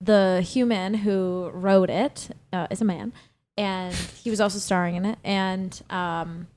[0.02, 3.12] The human who wrote it uh, is a man
[3.56, 5.18] and he was also starring in it.
[5.22, 6.48] And um,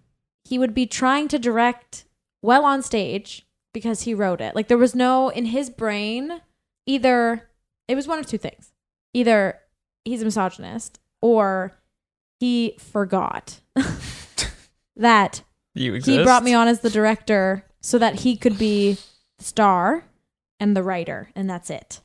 [0.43, 2.05] he would be trying to direct
[2.41, 4.55] well on stage because he wrote it.
[4.55, 6.41] Like there was no, in his brain,
[6.85, 7.49] either
[7.87, 8.71] it was one of two things
[9.13, 9.59] either
[10.03, 11.71] he's a misogynist or
[12.39, 13.59] he forgot
[14.95, 15.41] that
[15.73, 18.97] he brought me on as the director so that he could be
[19.37, 20.03] the star
[20.59, 22.01] and the writer and that's it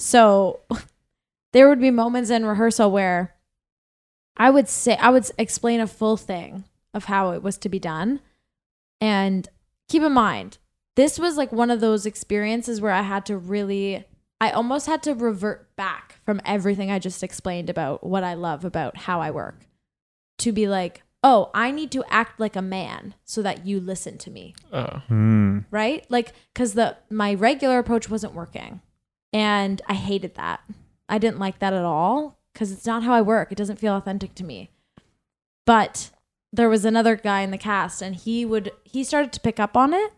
[0.00, 0.60] so
[1.52, 3.34] there would be moments in rehearsal where
[4.36, 7.78] i would say i would explain a full thing of how it was to be
[7.78, 8.20] done.
[9.00, 9.48] And
[9.88, 10.58] keep in mind
[10.96, 14.04] this was like one of those experiences where i had to really
[14.40, 18.64] i almost had to revert back from everything i just explained about what i love
[18.64, 19.66] about how i work
[20.38, 24.18] to be like oh i need to act like a man so that you listen
[24.18, 24.54] to me.
[24.72, 25.02] Oh.
[25.08, 26.04] hmm, right?
[26.08, 28.80] Like because the my regular approach wasn't working
[29.32, 30.60] and i hated that.
[31.08, 33.50] I didn't like that at all because it's not how i work.
[33.50, 34.70] It doesn't feel authentic to me.
[35.66, 36.10] But
[36.52, 39.76] there was another guy in the cast and he would he started to pick up
[39.76, 40.12] on it.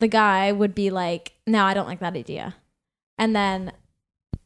[0.00, 2.56] The guy would be like no i don't like that idea.
[3.18, 3.72] And then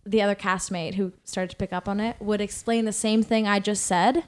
[0.06, 3.46] the other castmate who started to pick up on it would explain the same thing
[3.46, 4.24] i just said.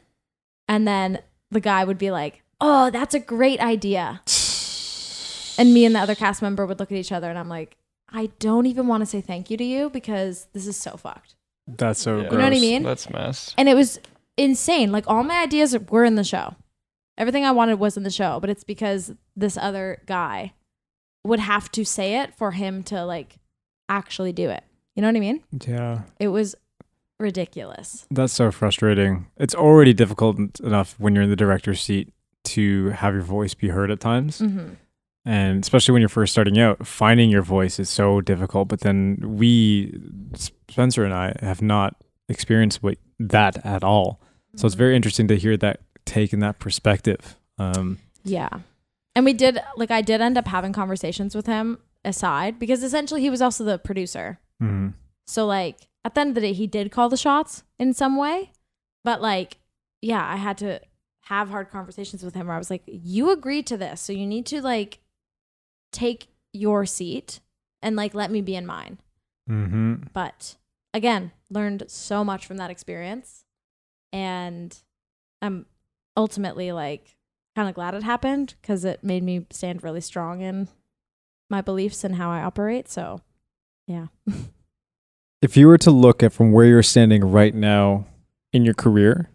[0.69, 4.23] And then the guy would be like oh that's a great idea.
[5.59, 7.77] And me and the other cast member would look at each other and I'm like,
[8.13, 11.35] I don't even want to say thank you to you because this is so fucked.
[11.67, 12.23] that's so Yeah.
[12.23, 12.33] gross.
[12.33, 12.83] You know what I mean?
[12.83, 13.55] That's mess.
[13.57, 14.01] And it was
[14.37, 14.91] insane.
[14.93, 16.57] Like all my ideas were in the show.
[17.17, 20.53] Everything I wanted was in the show, but it's because this other guy
[21.25, 23.37] would have to say it for him to like
[23.89, 24.65] actually do it.
[24.97, 25.43] You know what I mean?
[25.67, 26.03] Yeah.
[26.19, 26.55] It was
[27.21, 28.07] ridiculous.
[28.11, 29.27] That's so frustrating.
[29.37, 32.13] It's already difficult enough when you're in the director's seat
[32.45, 34.41] to have your voice be heard at times.
[34.41, 34.75] Mm-hmm.
[35.25, 38.69] And especially when you're first starting out, finding your voice is so difficult.
[38.69, 40.01] But then we,
[40.35, 41.95] Spencer and I, have not
[42.29, 44.21] experienced what, that at all.
[44.57, 47.37] So it's very interesting to hear that take and that perspective.
[47.59, 48.51] Um, Yeah.
[49.15, 53.21] And we did like I did end up having conversations with him aside because essentially
[53.21, 54.41] he was also the producer.
[54.63, 54.95] mhm.
[55.27, 58.17] So like at the end of the day, he did call the shots in some
[58.17, 58.53] way,
[59.05, 59.59] but like,
[60.01, 60.81] yeah, I had to
[61.27, 64.01] have hard conversations with him where I was like, you agreed to this.
[64.01, 64.99] So you need to like
[65.93, 67.41] take your seat
[67.81, 68.99] and like let me be in mine.
[69.49, 69.95] Mm-hmm.
[70.13, 70.57] But
[70.95, 73.45] again, learned so much from that experience.
[74.13, 74.77] And
[75.41, 75.67] I'm
[76.17, 77.17] ultimately like
[77.55, 80.69] kind of glad it happened because it made me stand really strong in
[81.51, 82.89] my beliefs and how I operate.
[82.89, 83.21] So,
[83.87, 84.07] yeah.
[85.43, 88.07] If you were to look at from where you're standing right now
[88.53, 89.29] in your career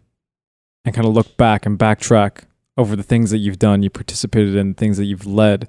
[0.86, 2.44] and kind of look back and backtrack
[2.78, 5.68] over the things that you've done, you participated in, things that you've led,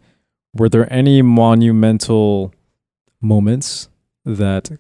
[0.53, 2.53] were there any monumental
[3.21, 3.89] moments
[4.25, 4.71] that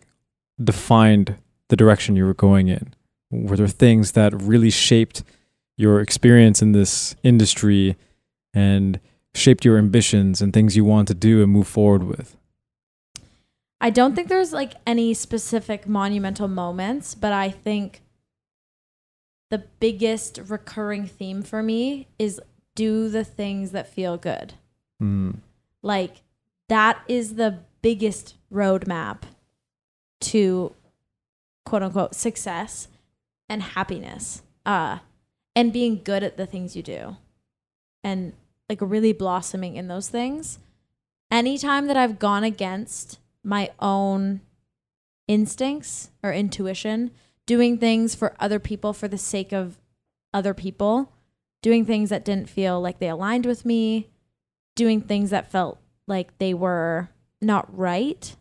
[0.61, 1.35] defined
[1.69, 2.93] the direction you were going in?
[3.31, 5.23] Were there things that really shaped
[5.77, 7.95] your experience in this industry
[8.53, 8.99] and
[9.33, 12.35] shaped your ambitions and things you want to do and move forward with?
[13.81, 18.01] I don't think there's like any specific monumental moments, but I think
[19.49, 22.41] the biggest recurring theme for me is
[22.75, 24.53] do the things that feel good.
[25.01, 25.37] Mm.
[25.81, 26.23] Like
[26.67, 29.23] that is the biggest roadmap
[30.21, 30.75] to
[31.65, 32.87] quote unquote success
[33.47, 34.41] and happiness.
[34.65, 34.99] Uh
[35.55, 37.17] and being good at the things you do.
[38.03, 38.33] And
[38.69, 40.59] like really blossoming in those things.
[41.31, 44.41] Anytime that I've gone against my own
[45.27, 47.11] instincts or intuition,
[47.45, 49.77] doing things for other people for the sake of
[50.33, 51.11] other people,
[51.61, 54.07] doing things that didn't feel like they aligned with me,
[54.79, 57.09] doing things that felt like they were
[57.41, 58.35] not right.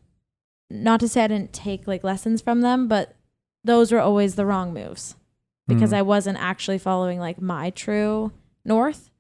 [0.71, 3.15] Not to say I didn't take like lessons from them, but
[3.65, 5.17] those were always the wrong moves
[5.67, 5.97] because Mm.
[5.97, 8.33] I wasn't actually following like my true
[8.65, 9.11] north.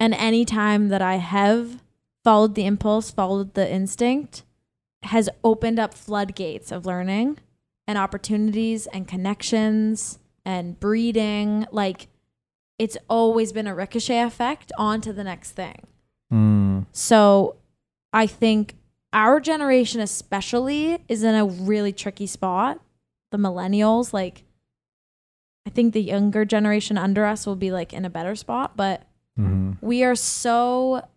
[0.00, 1.82] And any time that I have
[2.24, 4.44] followed the impulse, followed the instinct,
[5.04, 7.38] has opened up floodgates of learning
[7.86, 11.66] and opportunities and connections and breeding.
[11.70, 12.08] Like
[12.78, 15.86] it's always been a ricochet effect onto the next thing.
[16.32, 16.86] Mm.
[16.92, 17.56] So
[18.12, 18.76] I think
[19.12, 22.80] our generation, especially, is in a really tricky spot.
[23.30, 24.44] The millennials, like,
[25.66, 29.02] I think the younger generation under us will be like in a better spot, but
[29.38, 29.78] Mhm.
[29.80, 31.08] we are so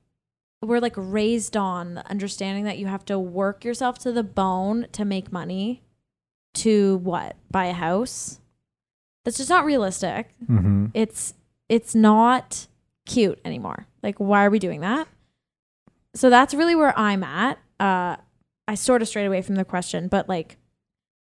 [0.63, 4.87] we're like raised on the understanding that you have to work yourself to the bone
[4.91, 5.83] to make money
[6.55, 8.39] to what buy a house
[9.23, 10.89] that's just not realistic Mhm.
[10.95, 11.35] it's
[11.69, 12.67] it's not
[13.07, 13.87] cute anymore.
[14.03, 15.07] Like why are we doing that?
[16.13, 17.57] So that's really where i'm at.
[17.79, 18.17] Uh
[18.67, 20.57] i sort of strayed away from the question but like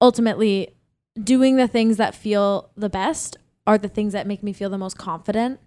[0.00, 0.74] ultimately
[1.22, 3.36] doing the things that feel the best
[3.66, 5.60] are the things that make me feel the most confident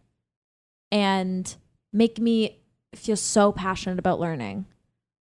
[0.91, 1.55] and
[1.93, 2.59] make me
[2.95, 4.65] feel so passionate about learning.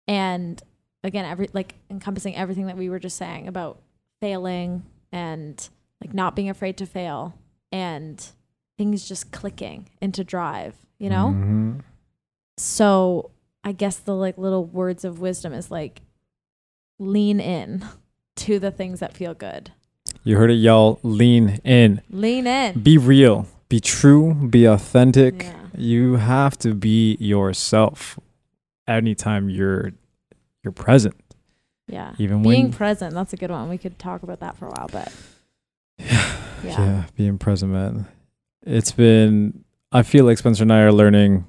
[0.08, 0.62] And
[1.04, 3.82] again every like encompassing everything that we were just saying about
[4.20, 5.70] failing and
[6.02, 7.34] like not being afraid to fail
[7.72, 8.32] and
[8.78, 11.82] things just clicking into drive you know Mhm.
[12.58, 13.32] so
[13.64, 16.02] i guess the like little words of wisdom is like
[17.00, 17.86] lean in
[18.36, 19.72] to the things that feel good
[20.24, 21.00] You heard it, y'all.
[21.04, 22.02] Lean in.
[22.10, 23.46] lean in Be real.
[23.70, 24.34] Be true.
[24.34, 25.44] Be authentic.
[25.44, 25.54] Yeah.
[25.78, 28.18] You have to be yourself
[28.88, 29.92] anytime you're
[30.64, 31.16] you're present.
[31.88, 34.68] yeah Even being when present that's a good one we could talk about that for
[34.68, 35.12] a while but
[36.00, 38.06] yeah, yeah, being present, man.
[38.68, 41.48] It's been I feel like Spencer and I are learning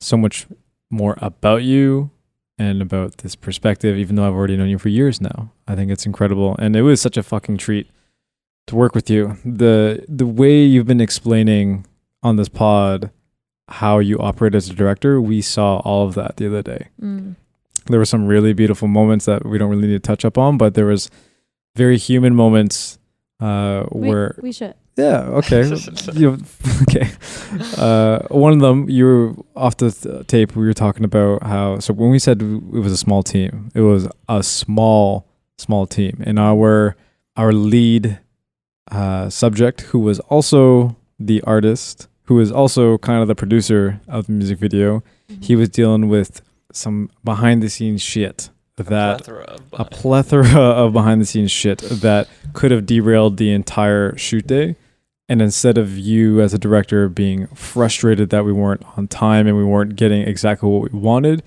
[0.00, 0.46] so much
[0.90, 2.10] more about you
[2.58, 5.50] and about this perspective, even though I've already known you for years now.
[5.66, 6.56] I think it's incredible.
[6.58, 7.90] And it was such a fucking treat
[8.66, 9.38] to work with you.
[9.44, 11.86] The the way you've been explaining
[12.22, 13.10] on this pod
[13.68, 16.88] how you operate as a director, we saw all of that the other day.
[17.02, 17.34] Mm.
[17.86, 20.56] There were some really beautiful moments that we don't really need to touch up on,
[20.56, 21.10] but there was
[21.74, 22.98] very human moments
[23.40, 25.64] uh, we, where we should yeah, okay.
[26.14, 26.38] you
[26.82, 27.10] okay.
[27.76, 30.56] Uh, one of them, you were off the th- tape.
[30.56, 31.78] We were talking about how.
[31.80, 35.26] So when we said it was a small team, it was a small,
[35.58, 36.96] small team, and our
[37.36, 38.18] our lead
[38.90, 44.26] uh, subject, who was also the artist, who was also kind of the producer of
[44.26, 45.02] the music video,
[45.40, 46.40] he was dealing with
[46.72, 51.50] some behind the scenes shit that plethora of a behind- plethora of behind the scenes
[51.50, 54.76] shit that could have derailed the entire shoot day.
[55.28, 59.56] And instead of you as a director being frustrated that we weren't on time and
[59.56, 61.42] we weren't getting exactly what we wanted,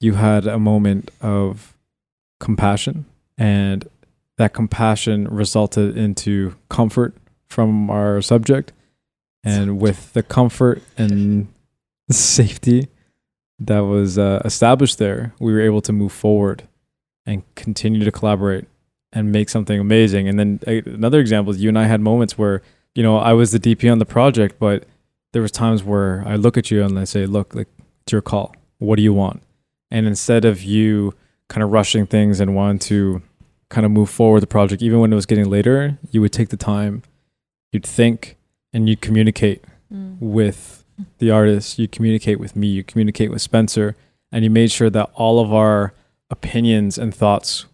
[0.00, 1.74] you had a moment of
[2.38, 3.06] compassion.
[3.38, 3.88] And
[4.36, 7.14] that compassion resulted into comfort
[7.46, 8.72] from our subject.
[9.42, 11.48] And with the comfort and
[12.10, 12.88] safety
[13.58, 16.68] that was uh, established there, we were able to move forward
[17.24, 18.66] and continue to collaborate
[19.12, 20.28] and make something amazing.
[20.28, 22.62] And then uh, another example is you and I had moments where,
[22.94, 24.84] you know, I was the DP on the project, but
[25.32, 27.68] there was times where I look at you and I say, "Look, like
[28.02, 28.54] it's your call.
[28.78, 29.42] What do you want?"
[29.90, 31.14] And instead of you
[31.48, 33.22] kind of rushing things and wanting to
[33.68, 36.48] kind of move forward the project, even when it was getting later, you would take
[36.50, 37.02] the time,
[37.72, 38.36] you'd think,
[38.72, 40.16] and you'd communicate Mm.
[40.20, 40.84] with
[41.18, 43.94] the artist, you communicate with me, you communicate with Spencer,
[44.32, 45.92] and you made sure that all of our
[46.30, 47.66] opinions and thoughts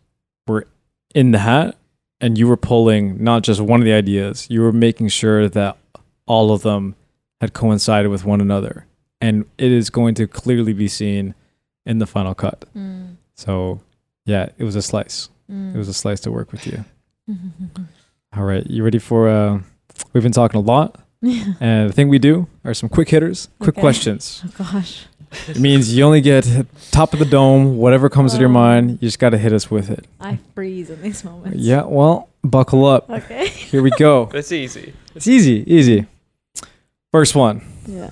[0.46, 0.66] were
[1.14, 1.76] in the hat
[2.20, 5.76] and you were pulling not just one of the ideas, you were making sure that
[6.26, 6.94] all of them
[7.40, 8.86] had coincided with one another.
[9.20, 11.34] And it is going to clearly be seen
[11.84, 12.64] in the final cut.
[12.76, 13.16] Mm.
[13.34, 13.80] So,
[14.24, 15.28] yeah, it was a slice.
[15.50, 15.74] Mm.
[15.74, 16.84] It was a slice to work with you.
[18.36, 19.60] All right, you ready for uh
[20.12, 20.96] we've been talking a lot
[21.60, 23.80] and the thing we do are some quick hitters, quick Okay.
[23.80, 24.42] questions.
[24.46, 25.06] Oh gosh.
[25.48, 26.46] It means you only get
[26.90, 28.52] top of the dome, whatever comes to your Oh.
[28.52, 30.06] mind, you just got to hit us with it.
[30.20, 31.58] I freeze in these moments.
[31.58, 33.08] Yeah, well, buckle up.
[33.08, 33.48] Okay.
[33.48, 34.28] Here we go.
[34.34, 34.92] It's easy.
[35.14, 36.06] It's easy, easy.
[37.12, 37.62] First one.
[37.86, 38.10] Yeah.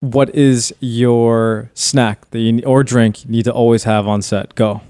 [0.00, 4.54] What is your snack that you or drink you need to always have on set?
[4.54, 4.82] Go.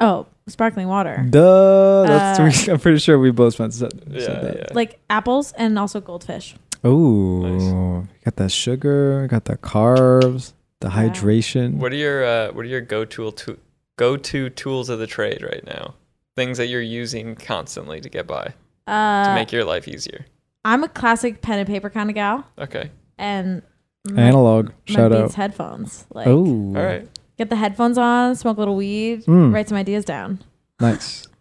[0.00, 1.24] Oh, sparkling water.
[1.30, 2.04] Duh.
[2.06, 4.56] That's Uh, I'm pretty sure we both said, said Yeah, that.
[4.56, 4.64] yeah.
[4.72, 6.56] Like apples and also goldfish.
[6.84, 11.08] Oh, got that sugar, got the carbs, the Yeah.
[11.08, 11.76] hydration.
[11.78, 13.58] What are your uh, What are your go to to
[13.96, 15.94] go to tools of the trade right now?
[16.36, 18.52] Things that you're using constantly to get by
[18.86, 20.26] to Uh, make your life easier.
[20.64, 22.90] I'm a classic pen and paper kind of gal, Okay.
[23.18, 23.62] and
[24.10, 24.66] my, Analog.
[24.66, 25.34] my Shout beats out.
[25.34, 26.06] headphones.
[26.12, 26.44] Like, oh,
[26.76, 27.08] All right.
[27.38, 29.52] get the headphones on, smoke a little weed, Mm.
[29.54, 30.40] write some ideas down.
[30.80, 31.26] Nice.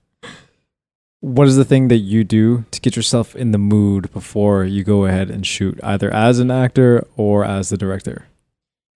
[1.23, 4.83] What is the thing that you do to get yourself in the mood before you
[4.83, 8.25] go ahead and shoot, either as an actor or as the director?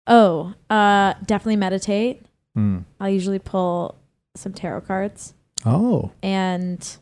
[0.07, 2.25] Oh, uh, definitely meditate.
[2.57, 2.85] Mm.
[2.99, 3.97] I'll usually pull
[4.35, 5.35] some tarot cards,
[5.67, 6.97] Oh, and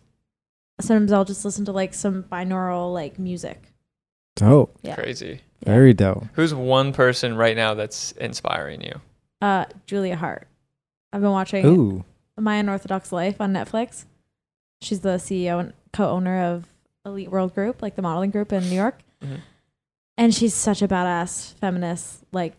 [0.81, 3.73] sometimes I'll just listen to like some binaural like music.
[4.35, 4.77] dope.
[4.83, 4.97] Yeah.
[4.97, 5.43] Crazy.
[5.65, 6.25] Very dope.
[6.33, 9.01] Who's one person right now that's inspiring you?
[9.41, 10.47] Uh, Julia Haart.
[11.13, 12.05] I've been watching Ooh.
[12.37, 14.07] My Unorthodox Life on Netflix.
[14.83, 16.67] She's the CEO and co-owner of
[17.07, 18.99] Elite World Group, like the modeling group in New York.
[19.23, 19.41] Mhm.
[20.19, 22.55] And she's such a badass feminist, like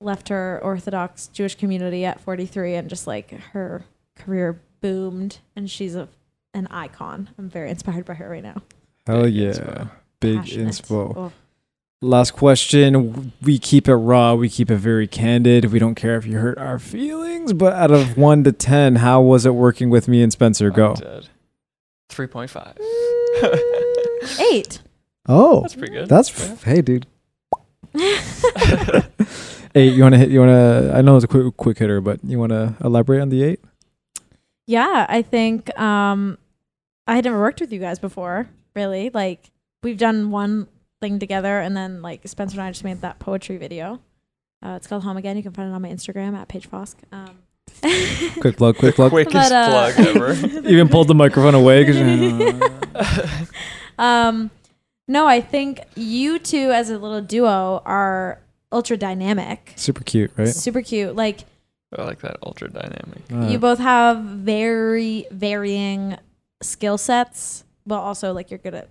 [0.00, 3.84] left her Orthodox Jewish community at 43 and just like her
[4.14, 6.08] career boomed and she's a
[6.54, 7.28] an icon.
[7.38, 8.62] I'm very inspired by her right now.
[9.06, 9.50] Hell Big yeah.
[9.52, 9.90] inspo.
[10.20, 10.68] Big Passionate.
[10.68, 11.12] inspo.
[11.16, 11.32] Oh.
[12.00, 13.32] Last question.
[13.42, 14.34] We keep it raw.
[14.34, 15.66] We keep it very candid.
[15.66, 19.20] We don't care if you hurt our feelings, but out of one to 10, how
[19.20, 20.70] was it working with me and Spencer?
[20.70, 20.94] Go.
[22.10, 22.30] I'm dead.
[22.30, 24.40] 3.5.
[24.52, 24.80] Eight.
[25.28, 26.08] Oh, That's pretty good.
[26.08, 26.54] that's, Yeah.
[26.64, 27.06] hey, dude.
[29.74, 32.00] Hey, you want to hit, you want to, I know it's a quick, quick hitter,
[32.00, 33.60] but you want to elaborate on the eight?
[34.66, 36.38] Yeah, I think um
[37.06, 39.10] I had never worked with you guys before, really.
[39.12, 39.50] Like
[39.82, 40.66] we've done one
[41.02, 44.00] thing together and then like Spencer and I just made that poetry video.
[44.64, 45.36] Uh, it's called Home Again.
[45.36, 46.94] You can find it on my Instagram at Paige Fosk.
[47.12, 47.36] Um,
[48.40, 49.10] Quick plug, quick plug.
[49.10, 50.32] Quickest But, uh, plug ever.
[50.68, 51.84] Even pulled the microphone away.
[51.84, 52.60] 'cause you-
[53.98, 54.50] um
[55.08, 58.40] no, I think you two as a little duo are
[58.72, 59.72] ultra dynamic.
[59.76, 60.48] Super cute, right?
[60.48, 61.14] Super cute.
[61.14, 61.44] Like
[61.96, 63.22] I like that ultra dynamic.
[63.32, 66.16] Uh, you both have very varying
[66.62, 68.88] skill sets well also like you're good at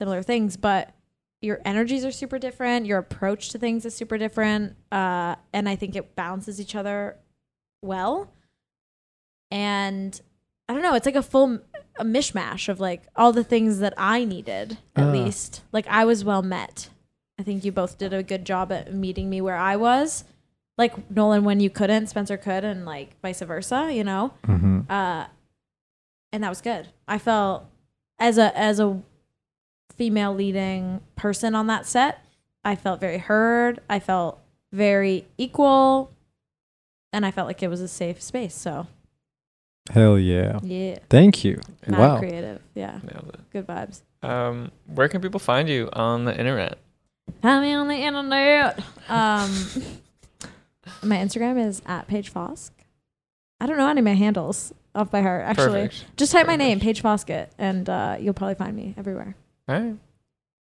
[0.00, 0.92] similar things but
[1.40, 5.76] your energies are super different your approach to things is super different uh, and i
[5.76, 7.16] think it balances each other
[7.84, 8.32] well
[9.50, 10.20] and
[10.68, 11.60] i don't know it's like a full
[11.96, 15.10] a mishmash of like all the things that i needed at Ah.
[15.10, 16.88] least like i was well met
[17.38, 20.24] i think you both did a good job at meeting me where i was
[20.76, 24.90] like nolan when you couldn't spencer could and like vice versa you know mhm.
[24.90, 25.26] uh,
[26.32, 26.88] and that was good.
[27.06, 27.64] I felt
[28.18, 29.00] as a as a
[29.94, 32.24] female leading person on that set,
[32.64, 33.78] I felt very heard.
[33.88, 34.40] I felt
[34.72, 36.10] very equal,
[37.14, 38.54] and I felt like it was a safe space.
[38.54, 38.86] So
[39.90, 40.58] Hell yeah.
[40.62, 41.60] yeah, Thank you.
[41.86, 42.18] mad wow.
[42.18, 42.60] creative.
[42.74, 43.40] Yeah, Nailed it.
[43.52, 44.02] good vibes.
[44.22, 46.78] Um, where can people find you on the internet?
[47.42, 48.78] Find me on the internet.
[49.08, 49.50] Um,
[51.02, 52.70] my Instagram is at Paige Fosk.
[53.60, 55.42] I don't know any of my handles off by heart.
[55.44, 56.16] Actually, Perfect.
[56.16, 59.36] just type my name, Paige Foskett, and uh, you'll probably find me everywhere.
[59.68, 59.96] All right.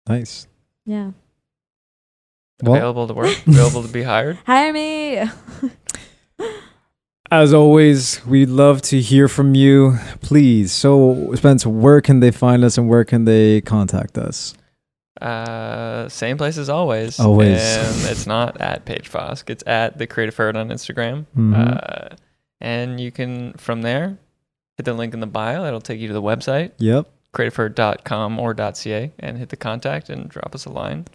[0.09, 0.47] Nice.
[0.85, 1.11] Yeah,
[2.63, 3.37] Well, available to work.
[3.47, 4.39] available to be hired.
[4.47, 5.19] hire me.
[7.31, 9.99] as always, we'd love to hear from you.
[10.21, 10.73] Please.
[10.73, 14.55] So, Spence, where can they find us and where can they contact us?
[15.21, 17.19] Uh, same place as always.
[17.19, 17.59] Always.
[17.61, 19.49] And it's not at Paige Fosk.
[19.49, 21.25] It's at the Creative Herd on Instagram.
[21.37, 21.55] Mhm.
[21.57, 22.15] Uh,
[22.61, 24.19] and you can from there
[24.77, 25.63] hit the link in the bio.
[25.63, 27.07] That'll take you to the website Yep.
[27.35, 31.07] creativeherd.com or .ca and hit the contact and drop us a line.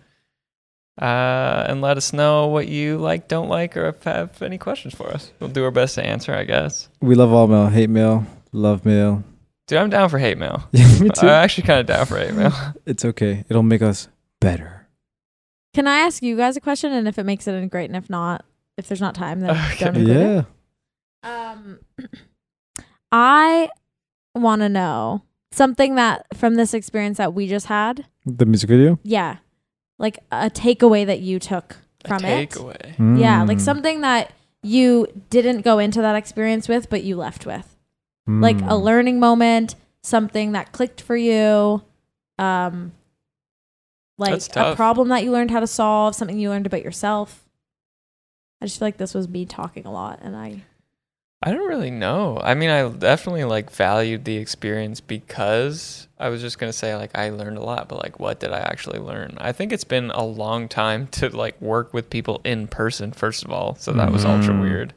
[0.99, 4.93] Uh, and let us know what you like, don't like, or if have any questions
[4.93, 5.31] for us.
[5.39, 6.89] We'll do our best to answer, I guess.
[7.01, 9.23] We love all mail, hate mail, love mail.
[9.67, 10.67] Dude, I'm down for hate mail.
[10.73, 11.27] Me too.
[11.27, 12.51] I'm actually kind of down for hate mail.
[12.85, 13.45] it's okay.
[13.49, 14.09] It'll make us
[14.41, 14.87] better.
[15.73, 16.91] Can I ask you guys a question?
[16.91, 17.89] And if it makes it, then great.
[17.89, 18.43] And if not,
[18.77, 19.85] if there's not time, then Okay.
[19.85, 20.45] don't include it.
[21.23, 21.53] Yeah.
[21.55, 21.79] Um,
[23.11, 23.69] I
[24.35, 28.05] want to know something that from this experience that we just had.
[28.25, 28.99] The music video.
[29.03, 29.37] Yeah,
[30.01, 32.49] like a takeaway that you took from a it.
[32.49, 33.17] takeaway.
[33.17, 33.61] Yeah, like Mm.
[33.61, 34.33] something that
[34.63, 37.77] you didn't go into that experience with, but you left with,
[38.27, 38.83] like a Mm.
[38.83, 41.83] learning moment, something that clicked for you.
[42.37, 42.91] Um,
[44.17, 44.75] like That's a tough.
[44.75, 47.47] problem that you learned how to solve, something you learned about yourself.
[48.61, 50.61] I just feel like this was me talking a lot, and I
[51.43, 52.39] I don't really know.
[52.43, 57.17] I mean, I definitely like valued the experience because I was just gonna say like
[57.17, 59.37] I learned a lot, but like what did I actually learn?
[59.39, 63.43] I think it's been a long time to like work with people in person first
[63.43, 64.61] of all, so that was ultra Mhm.
[64.61, 64.93] weird,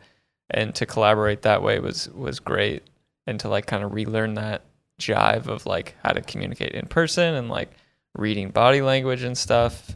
[0.50, 2.82] and to collaborate that way was was great,
[3.26, 4.60] and to like kind of relearn that
[5.00, 7.70] jive of like how to communicate in person and like
[8.14, 9.92] reading body language and stuff.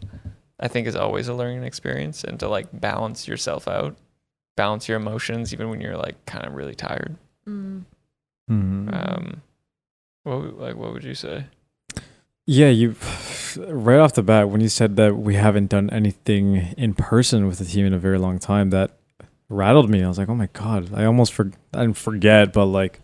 [0.59, 3.97] I think is always a learning experience, and to like balance yourself out
[4.63, 7.17] balance your emotions even when you're like kind of really tired.
[7.47, 7.85] mm,
[8.51, 8.93] Mhm.
[8.93, 9.43] Um,
[10.25, 11.45] what like what would you say?
[12.47, 12.95] Yeah, you
[13.59, 17.59] right off the bat when you said that we haven't done anything in person with
[17.59, 18.91] the team in a very long time, that
[19.51, 20.03] rattled me.
[20.03, 23.01] I was like, oh my god, I almost for I didn't forget, but like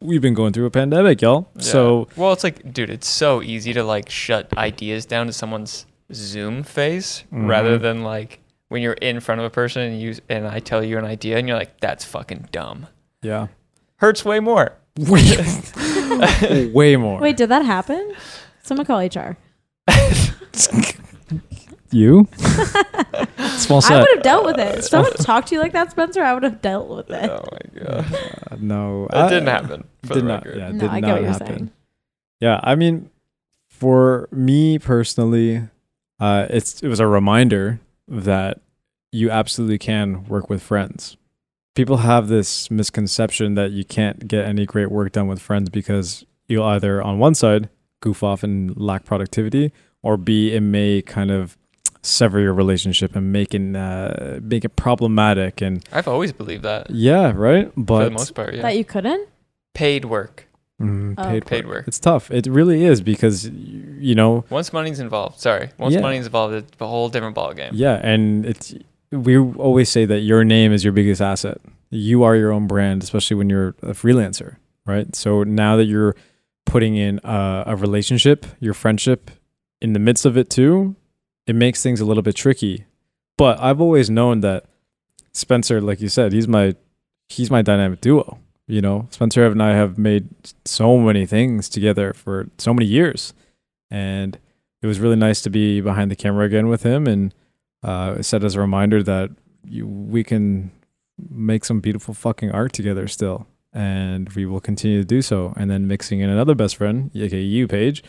[0.00, 1.48] we've been going through a pandemic, y'all.
[1.56, 1.62] Yeah.
[1.62, 5.86] So well, it's like, dude, it's so easy to like shut ideas down to someone's
[6.12, 7.82] Zoom face rather Mhm.
[7.82, 10.98] than like when you're in front of a person and you and I tell you
[10.98, 12.86] an idea and you're like, that's fucking dumb.
[13.22, 13.48] yeah,
[13.96, 14.72] Hurts way more.
[14.96, 15.36] way,
[16.74, 17.20] way more.
[17.20, 18.12] Wait, did that happen?
[18.62, 19.36] Someone call HR.
[21.90, 22.28] you
[23.56, 23.96] small set.
[23.96, 24.78] I would have dealt with it.
[24.78, 27.30] If someone talked to you like that, Spencer, I would have dealt with it.
[27.30, 28.14] oh my god,
[28.50, 29.84] Uh, no, that I- didn't happen.
[30.04, 30.44] For Did the not.
[30.44, 30.58] record.
[30.58, 31.46] Yeah, no, did I not get what you're happen.
[31.46, 31.70] saying.
[32.40, 33.10] Yeah, I mean,
[33.68, 35.62] for me personally,
[36.20, 38.60] uh, it's it was a reminder that
[39.12, 41.16] you absolutely can work with friends.
[41.74, 46.24] People have this misconception that you can't get any great work done with friends because
[46.48, 47.68] you'll either on one side
[48.00, 51.56] goof off and lack productivity, or B it may kind of
[52.02, 55.60] sever your relationship and make it uh, make it problematic.
[55.60, 57.70] And I've always believed that yeah, right.
[57.76, 58.54] But for the most part.
[58.54, 59.28] Yeah, That you couldn't?
[59.74, 60.47] paid work,
[60.80, 61.22] Mm, Oh.
[61.24, 61.76] paid, paid work.
[61.78, 61.88] work.
[61.88, 62.30] It's tough.
[62.30, 65.70] It really is because you know Once money's involved, sorry.
[65.78, 66.00] Once Yeah.
[66.00, 67.70] money's involved, it's a whole different ballgame.
[67.72, 68.74] Yeah, and it's
[69.10, 71.58] we always say that your name is your biggest asset.
[71.90, 74.56] You are your own brand, especially when you're a freelancer,
[74.86, 75.16] right?
[75.16, 76.14] So now that you're
[76.66, 79.30] putting in a, a relationship, your friendship
[79.80, 80.94] in the midst of it too,
[81.46, 82.84] it makes things a little bit tricky.
[83.38, 84.66] But I've always known that
[85.32, 86.74] Spencer, like you said, he's my
[87.28, 88.38] he's my dynamic duo.
[88.68, 90.28] You know, Spencer and I have made
[90.66, 93.32] so many things together for so many years,
[93.90, 94.38] and
[94.82, 97.34] it was really nice to be behind the camera again with him and
[97.82, 99.30] uh, set as a reminder that
[99.64, 100.70] you, we can
[101.30, 105.54] make some beautiful fucking art together still, and we will continue to do so.
[105.56, 108.04] And then mixing in another best friend, aka you, Paige.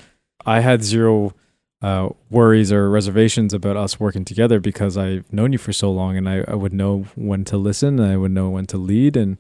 [0.46, 1.34] I had zero
[1.82, 6.18] uh, worries or reservations about us working together because I've known you for so long,
[6.18, 9.16] and I, I would know when to listen, and I would know when to lead.
[9.16, 9.38] And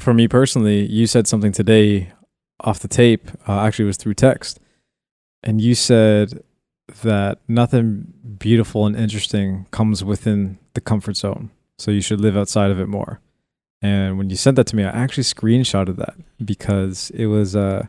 [0.00, 2.12] for me personally, you said something today
[2.60, 3.30] off the tape.
[3.48, 4.60] Uh, actually, it was through text,
[5.42, 6.42] and you said
[7.02, 11.50] that nothing beautiful and interesting comes within the comfort zone.
[11.78, 13.20] So you should live outside of it more.
[13.82, 16.14] And when you sent that to me, I actually screenshotted that
[16.44, 17.86] because it was uh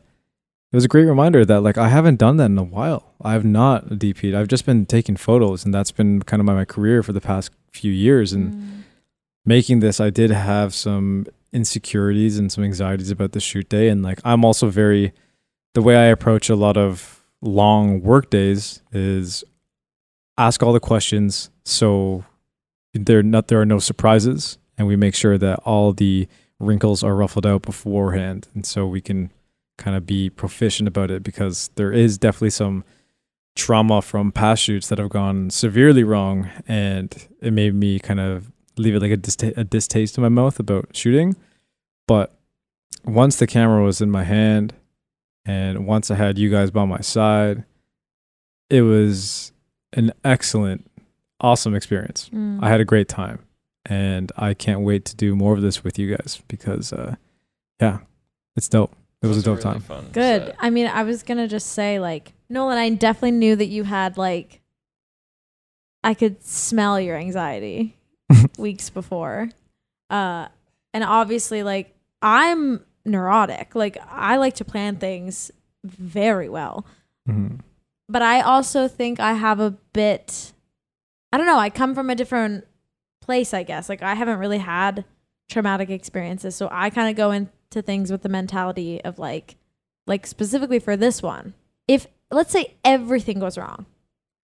[0.71, 3.13] it was a great reminder that like I haven't done that in a while.
[3.21, 4.33] I have not DP'd.
[4.33, 7.21] I've just been taking photos and that's been kind of my, my career for the
[7.21, 8.69] past few years and Mm.
[9.45, 13.89] making this I did have some insecurities and some anxieties about the shoot day.
[13.89, 15.13] And like I'm also very
[15.73, 19.43] the way I approach a lot of long work days is
[20.37, 22.25] ask all the questions so
[22.93, 26.27] there not there are no surprises and we make sure that all the
[26.59, 28.47] wrinkles are ruffled out beforehand.
[28.53, 29.31] And so we can
[29.77, 32.83] kind of be proficient about it because there is definitely some
[33.55, 38.51] trauma from past shoots that have gone severely wrong and it made me kind of
[38.77, 41.35] leave it like a, dista- a distaste in my mouth about shooting
[42.07, 42.35] but
[43.05, 44.73] once the camera was in my hand
[45.45, 47.63] and once I had you guys by my side
[48.69, 49.51] it was
[49.93, 50.89] an excellent
[51.39, 52.63] awesome experience Mm.
[52.63, 53.39] I had a great time,
[53.85, 57.15] and I can't wait to do more of this with you guys because, uh,
[57.79, 57.99] yeah,
[58.55, 58.95] it's dope.
[59.21, 59.81] It was a dope time.
[59.81, 60.47] Fun Good.
[60.47, 60.55] set.
[60.59, 62.77] I mean, I was gonna just say like Nolan.
[62.77, 64.61] I definitely knew that you had like
[66.03, 67.95] I could smell your anxiety
[68.57, 69.49] weeks before.
[70.09, 70.47] Uh,
[70.93, 73.75] and obviously, like, I'm neurotic.
[73.75, 75.51] Like, I like to plan things
[75.83, 76.85] very well.
[77.27, 77.59] Mhm.
[78.07, 80.53] But I also think I have a bit,
[81.31, 82.65] I don't know, I come from a different
[83.21, 83.89] place, I guess.
[83.89, 85.05] Like, I haven't really had
[85.49, 86.55] traumatic experiences.
[86.55, 89.55] So I kind of go into things with the mentality of like,
[90.07, 91.53] like specifically for this one,
[91.87, 93.85] if let's say everything goes wrong,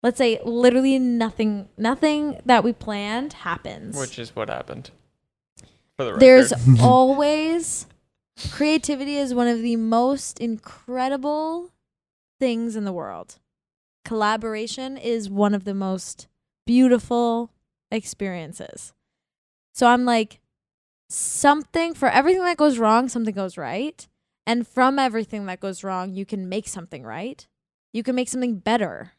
[0.06, 3.98] let's say literally nothing, nothing that we planned happens.
[3.98, 4.92] Which is what happened.
[5.96, 6.12] For the.
[6.12, 7.88] There's always
[8.52, 11.72] creativity is one of the most incredible
[12.38, 13.40] things in the world.
[14.04, 16.28] Collaboration is one of the most
[16.66, 17.50] beautiful
[17.90, 18.92] experiences.
[19.74, 20.38] So I'm like,
[21.08, 24.06] something for everything that goes wrong, something goes right.
[24.46, 27.44] And from everything that goes wrong, you can make something right.
[27.92, 29.14] You can make something better.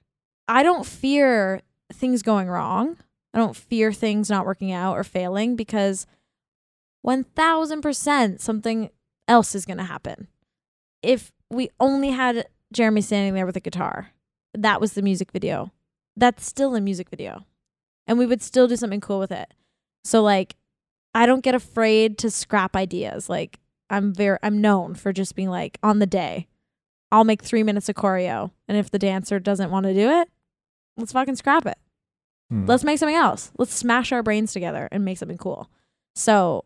[0.47, 2.97] I don't fear things going wrong.
[3.33, 6.07] I don't fear things not working out or failing because
[7.05, 8.89] 1000% something
[9.27, 10.27] else is going to happen.
[11.03, 14.11] If we only had Jeremy standing there with a guitar,
[14.53, 15.71] that was the music video.
[16.15, 17.45] That's still a music video.
[18.07, 19.53] And we would still do something cool with it.
[20.03, 20.55] So like
[21.13, 23.29] I don't get afraid to scrap ideas.
[23.29, 26.47] Like I'm very I'm known for just being like on the day,
[27.11, 30.29] I'll make 3 minutes of choreo and if the dancer doesn't want to do it,
[30.97, 31.77] let's fucking scrap it
[32.51, 32.65] Mm.
[32.65, 33.51] let's make something else.
[33.57, 35.69] Let's smash our brains together and make something cool.
[36.15, 36.63] So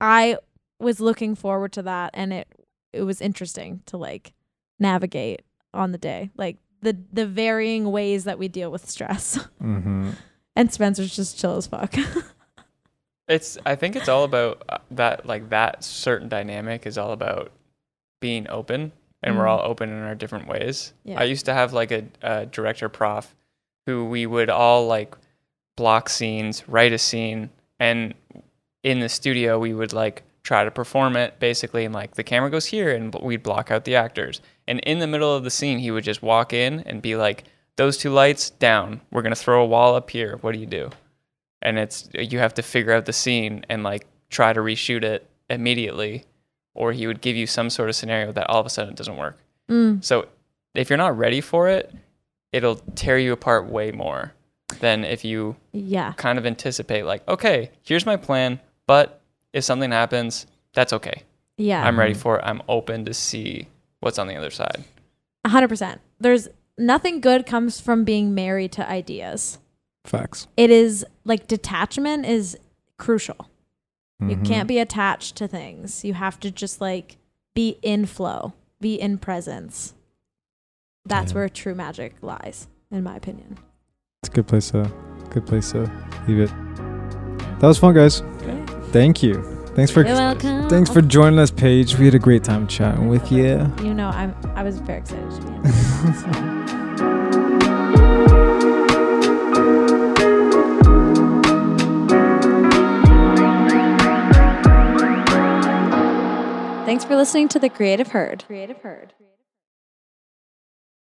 [0.00, 0.38] I
[0.80, 2.48] was looking forward to that and it
[2.94, 4.32] it was interesting to like
[4.78, 5.42] navigate
[5.74, 6.30] on the day.
[6.38, 9.38] Like the the varying ways that we deal with stress.
[9.62, 10.14] Mhm.
[10.56, 11.94] and Spencer's just chill as fuck.
[13.28, 13.58] It's.
[13.66, 15.26] I think it's all about uh, that.
[15.26, 17.52] Like that certain dynamic is all about
[18.20, 19.50] being open, and we're Mhm.
[19.50, 20.94] all open in our different ways.
[21.04, 21.20] Yeah.
[21.20, 23.34] I used to have like a, a director prof,
[23.88, 25.16] who we would all like
[25.76, 27.48] block scenes, write a scene,
[27.80, 28.12] and
[28.82, 32.50] in the studio we would like try to perform it basically, and like the camera
[32.50, 34.42] goes here, and we'd block out the actors.
[34.66, 37.44] And in the middle of the scene, he would just walk in and be like,
[37.76, 39.00] "Those two lights down.
[39.10, 40.36] We're gonna throw a wall up here.
[40.42, 40.90] What do you do?"
[41.62, 45.28] and it's you have to figure out the scene and like try to reshoot it
[45.50, 46.24] immediately
[46.74, 48.96] or he would give you some sort of scenario that all of a sudden it
[48.96, 50.26] doesn't work mm, so
[50.74, 51.92] if you're not ready for it
[52.52, 54.32] it'll tear you apart way more
[54.80, 56.12] than if you yeah.
[56.14, 59.20] kind of anticipate like okay here's my plan but
[59.52, 61.22] if something happens that's okay
[61.56, 61.82] Yeah.
[61.86, 63.68] i'm ready for it i'm open to see
[64.00, 64.84] what's on the other side
[65.44, 65.98] A 100%.
[66.20, 69.58] There's nothing good comes from being married to ideas.
[70.04, 70.46] Facts.
[70.56, 72.56] It is like detachment is
[72.98, 73.48] crucial.
[74.20, 74.44] You Mhm.
[74.46, 76.04] can't be attached to things.
[76.04, 77.16] You have to just like
[77.54, 79.94] be in flow, be in presence.
[81.06, 81.38] That's Yeah.
[81.38, 83.58] where true magic lies, in my opinion.
[84.22, 84.90] It's a good place to
[85.30, 85.80] good place to
[86.26, 86.50] leave it.
[87.60, 88.22] That was fun, guys.
[88.92, 89.42] Thank you.
[89.74, 90.68] Thanks for You're welcome.
[90.68, 91.96] thanks for joining us, Paige.
[91.98, 93.70] We had a great time chatting with you.
[93.82, 94.34] You know, I'm.
[94.56, 95.62] I was very excited to be on.
[95.62, 97.78] this podcast.
[106.86, 108.44] Thanks for listening to the Creative Herd.
[108.46, 109.12] Creative Herd.